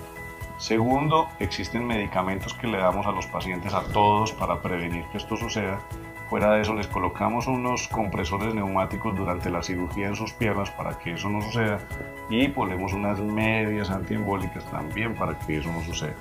Segundo, 0.58 1.28
existen 1.40 1.86
medicamentos 1.86 2.54
que 2.54 2.68
le 2.68 2.78
damos 2.78 3.06
a 3.06 3.12
los 3.12 3.28
pacientes 3.28 3.74
a 3.74 3.82
todos 3.82 4.32
para 4.32 4.62
prevenir 4.62 5.06
que 5.12 5.18
esto 5.18 5.36
suceda. 5.38 5.80
Fuera 6.30 6.52
de 6.54 6.62
eso 6.62 6.74
les 6.74 6.88
colocamos 6.88 7.46
unos 7.46 7.88
compresores 7.88 8.54
neumáticos 8.56 9.16
durante 9.16 9.50
la 9.52 9.62
cirugía 9.62 10.08
en 10.08 10.16
sus 10.16 10.34
piernas 10.34 10.72
para 10.72 10.98
que 10.98 11.14
eso 11.14 11.30
no 11.30 11.42
suceda 11.42 11.80
y 12.30 12.48
ponemos 12.48 12.94
unas 12.94 13.20
medias 13.20 13.92
antiembólicas 13.92 14.66
también 14.72 15.14
para 15.14 15.38
que 15.38 15.58
eso 15.58 15.72
no 15.72 15.82
suceda. 15.84 16.16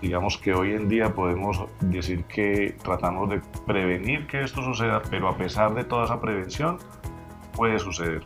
Digamos 0.00 0.38
que 0.38 0.54
hoy 0.54 0.72
en 0.72 0.88
día 0.88 1.12
podemos 1.12 1.64
decir 1.80 2.24
que 2.24 2.76
tratamos 2.82 3.30
de 3.30 3.40
prevenir 3.66 4.26
que 4.28 4.42
esto 4.42 4.62
suceda, 4.62 5.02
pero 5.10 5.28
a 5.28 5.36
pesar 5.36 5.74
de 5.74 5.84
toda 5.84 6.04
esa 6.04 6.20
prevención 6.20 6.78
puede 7.52 7.78
suceder. 7.78 8.22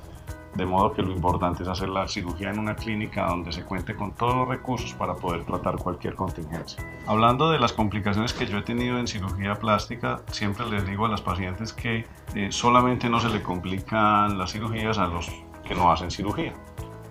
De 0.55 0.67
modo 0.67 0.93
que 0.93 1.01
lo 1.01 1.13
importante 1.13 1.63
es 1.63 1.69
hacer 1.71 1.89
la 1.89 2.07
cirugía 2.07 2.51
en 2.51 2.59
una 2.59 2.77
clínica 2.77 3.27
donde 3.27 3.53
se 3.53 3.65
cuente 3.65 3.95
con 3.95 4.13
todos 4.13 4.35
los 4.37 4.49
recursos 4.49 4.93
para 4.93 5.15
poder 5.15 5.45
tratar 5.45 5.77
cualquier 5.77 6.15
contingencia. 6.15 6.85
Hablando 7.07 7.51
de 7.51 7.59
las 7.59 7.73
complicaciones 7.73 8.35
que 8.35 8.45
yo 8.45 8.59
he 8.59 8.63
tenido 8.63 8.99
en 8.99 9.07
cirugía 9.07 9.55
plástica, 9.55 10.21
siempre 10.31 10.69
les 10.69 10.87
digo 10.87 11.07
a 11.07 11.09
las 11.09 11.23
pacientes 11.23 11.73
que 11.73 12.05
eh, 12.35 12.49
solamente 12.51 13.09
no 13.09 13.19
se 13.19 13.31
le 13.31 13.43
complican 13.43 14.37
las 14.37 14.53
cirugías 14.53 14.99
a 14.99 15.07
los 15.07 15.33
que 15.67 15.75
no 15.75 15.91
hacen 15.91 16.11
cirugía. 16.11 16.53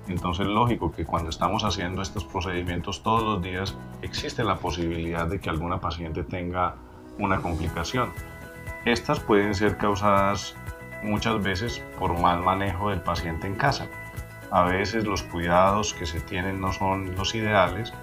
Entonces, 0.08 0.48
lógico 0.48 0.92
que 0.92 1.06
cuando 1.06 1.30
estamos 1.30 1.64
haciendo 1.64 2.02
estos 2.02 2.26
procedimientos 2.26 3.04
todos 3.04 3.24
los 3.24 3.42
días, 3.42 3.78
existe 4.02 4.44
la 4.44 4.58
posibilidad 4.58 5.28
de 5.28 5.40
que 5.40 5.50
alguna 5.50 5.80
paciente 5.80 6.24
tenga 6.24 6.76
una 7.20 7.42
complicación. 7.42 8.12
Estas 8.86 9.20
pueden 9.20 9.54
ser 9.54 9.78
causadas 9.78 10.56
muchas 11.04 11.42
veces 11.42 11.84
por 12.00 12.20
mal 12.20 12.42
manejo 12.42 12.90
del 12.90 13.02
paciente 13.02 13.48
en 13.48 13.56
casa. 13.56 13.88
A 14.50 14.64
veces 14.64 15.06
los 15.06 15.24
cuidados 15.24 15.94
que 15.94 16.06
se 16.06 16.20
tienen 16.20 16.60
no 16.60 16.74
son 16.74 17.16
los 17.16 17.36
ideales, 17.36 17.94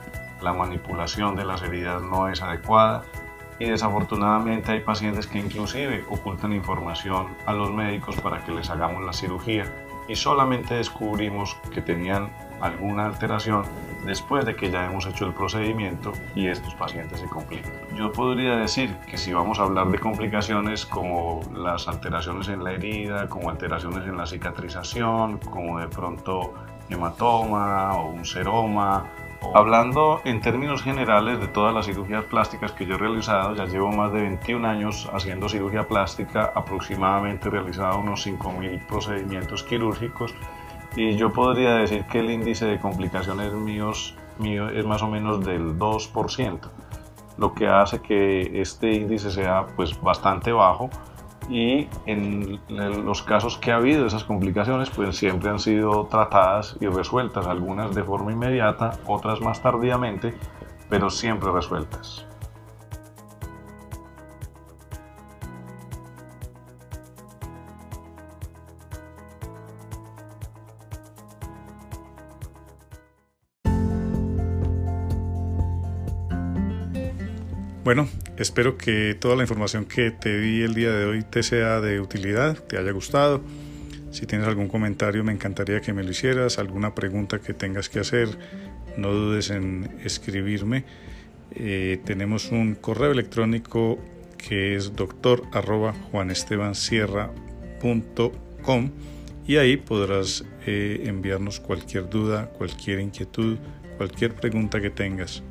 la 0.41 0.53
manipulación 0.53 1.35
de 1.35 1.45
las 1.45 1.63
heridas 1.63 2.01
no 2.03 2.29
es 2.29 2.41
adecuada 2.43 3.03
y 3.59 3.67
desafortunadamente 3.67 4.71
hay 4.71 4.81
pacientes 4.81 5.27
que 5.27 5.41
inclusive 5.41 6.05
ocultan 6.09 6.53
información 6.53 7.27
a 7.45 7.53
los 7.53 7.73
médicos 7.73 8.17
para 8.21 8.45
que 8.45 8.53
les 8.53 8.71
hagamos 8.71 9.05
la 9.05 9.13
cirugía 9.13 9.65
y 10.09 10.17
solamente 10.17 10.75
descubrimos 10.75 11.57
que 11.73 11.83
tenían 11.83 12.31
alguna 12.61 13.07
alteración 13.07 13.63
después 14.05 14.45
de 14.45 14.57
que 14.57 14.71
ya 14.71 14.87
hemos 14.87 15.07
hecho 15.07 15.27
el 15.27 15.35
procedimiento 15.35 16.13
y 16.35 16.49
estos 16.49 16.75
pacientes 16.75 17.21
se 17.21 17.27
complican. 17.27 17.73
Yo 17.95 18.13
podría 18.13 18.57
decir 18.57 18.97
que 19.09 19.17
si 19.17 19.33
vamos 19.33 19.59
a 19.61 19.65
hablar 19.65 19.89
de 19.89 19.99
complicaciones 19.99 20.87
como 20.87 21.41
las 21.55 21.89
alteraciones 21.89 22.49
en 22.49 22.65
la 22.65 22.73
herida, 22.73 23.29
como 23.29 23.51
alteraciones 23.51 24.07
en 24.09 24.17
la 24.17 24.27
cicatrización, 24.27 25.39
como 25.39 25.79
de 25.79 25.89
pronto 25.89 26.55
hematoma 26.89 27.95
o 27.97 28.11
un 28.11 28.25
seroma, 28.25 29.05
Hablando 29.55 30.21
en 30.25 30.41
términos 30.41 30.83
generales 30.83 31.41
de 31.41 31.49
todas 31.49 31.73
las 31.75 31.87
cirugías 31.87 32.25
plásticas 32.25 32.73
que 32.73 32.87
yo 32.87 32.97
he 32.97 32.99
realizado, 32.99 33.55
ya 33.55 33.65
llevo 33.65 33.91
más 33.91 34.13
de 34.13 34.21
21 34.21 34.69
años 34.69 35.09
haciendo 35.13 35.49
cirugía 35.49 35.87
plástica, 35.87 36.53
aproximadamente 36.55 37.49
he 37.49 37.51
realizado 37.51 37.99
unos 37.99 38.27
5.000 38.27 38.87
procedimientos 38.87 39.63
quirúrgicos 39.63 40.35
y 40.97 41.17
yo 41.17 41.33
podría 41.33 41.75
decir 41.77 42.05
que 42.05 42.19
el 42.19 42.31
índice 42.31 42.67
de 42.67 42.79
complicaciones 42.79 43.53
míos, 43.53 44.17
mío 44.39 44.69
es 44.69 44.85
más 44.85 45.03
o 45.03 45.09
menos 45.09 45.45
del 45.45 45.79
2%, 45.79 46.59
lo 47.39 47.55
que 47.55 47.69
hace 47.69 48.01
que 48.01 48.61
este 48.61 48.93
índice 48.93 49.31
sea 49.31 49.67
pues 49.77 50.01
bastante 50.01 50.53
bajo 50.53 50.91
y 51.49 51.89
en 52.07 52.61
los 52.69 53.23
casos 53.23 53.57
que 53.59 53.73
ha 53.73 53.77
habido 53.77 54.07
esas 54.07 54.25
complicaciones 54.25 54.91
pues 54.91 55.17
siempre 55.17 55.51
han 55.51 55.59
sido 55.59 56.07
tratadas 56.07 56.77
y 56.81 56.87
resueltas, 56.87 57.47
algunas 57.47 57.95
de 57.95 58.05
forma 58.05 58.33
inmediata, 58.33 58.99
otras 59.07 59.41
más 59.41 59.63
tardíamente, 59.63 60.35
pero 60.89 61.11
siempre 61.11 61.51
resueltas. 61.51 62.25
Bueno, 77.89 78.07
espero 78.39 78.79
que 78.79 79.17
toda 79.19 79.37
la 79.37 79.43
información 79.43 79.85
que 79.85 80.11
te 80.11 80.39
di 80.39 80.63
el 80.63 80.75
día 80.75 80.93
de 80.93 81.05
hoy 81.05 81.23
te 81.23 81.43
sea 81.43 81.81
de 81.81 82.01
utilidad, 82.01 82.57
te 82.57 82.79
haya 82.79 82.93
gustado. 82.93 83.43
Si 84.11 84.27
tienes 84.27 84.47
algún 84.47 84.69
comentario 84.69 85.23
me 85.25 85.33
encantaría 85.33 85.81
que 85.81 85.93
me 85.93 86.03
lo 86.03 86.11
hicieras, 86.11 86.59
alguna 86.59 86.95
pregunta 86.95 87.41
que 87.41 87.53
tengas 87.53 87.89
que 87.89 88.01
hacer, 88.01 88.29
no 88.97 89.13
dudes 89.13 89.51
en 89.51 89.91
escribirme. 90.05 90.85
Eh, 91.51 92.01
tenemos 92.05 92.51
un 92.51 92.75
correo 92.75 93.11
electrónico 93.11 93.99
que 94.37 94.77
es 94.77 94.95
doctor 94.95 95.43
y 99.47 99.57
ahí 99.57 99.77
podrás 99.77 100.45
eh, 100.67 101.03
enviarnos 101.07 101.59
cualquier 101.59 102.09
duda, 102.09 102.47
cualquier 102.51 103.01
inquietud, 103.01 103.59
cualquier 103.97 104.35
pregunta 104.35 104.81
que 104.81 104.91
tengas. 104.91 105.43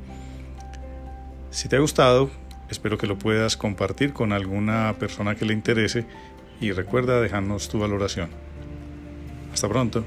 Si 1.50 1.68
te 1.68 1.76
ha 1.76 1.80
gustado, 1.80 2.30
espero 2.70 2.98
que 2.98 3.06
lo 3.06 3.18
puedas 3.18 3.56
compartir 3.56 4.12
con 4.12 4.32
alguna 4.32 4.94
persona 4.98 5.34
que 5.34 5.44
le 5.44 5.54
interese 5.54 6.06
y 6.60 6.72
recuerda 6.72 7.20
dejarnos 7.20 7.68
tu 7.68 7.78
valoración. 7.78 8.30
Hasta 9.52 9.68
pronto. 9.68 10.04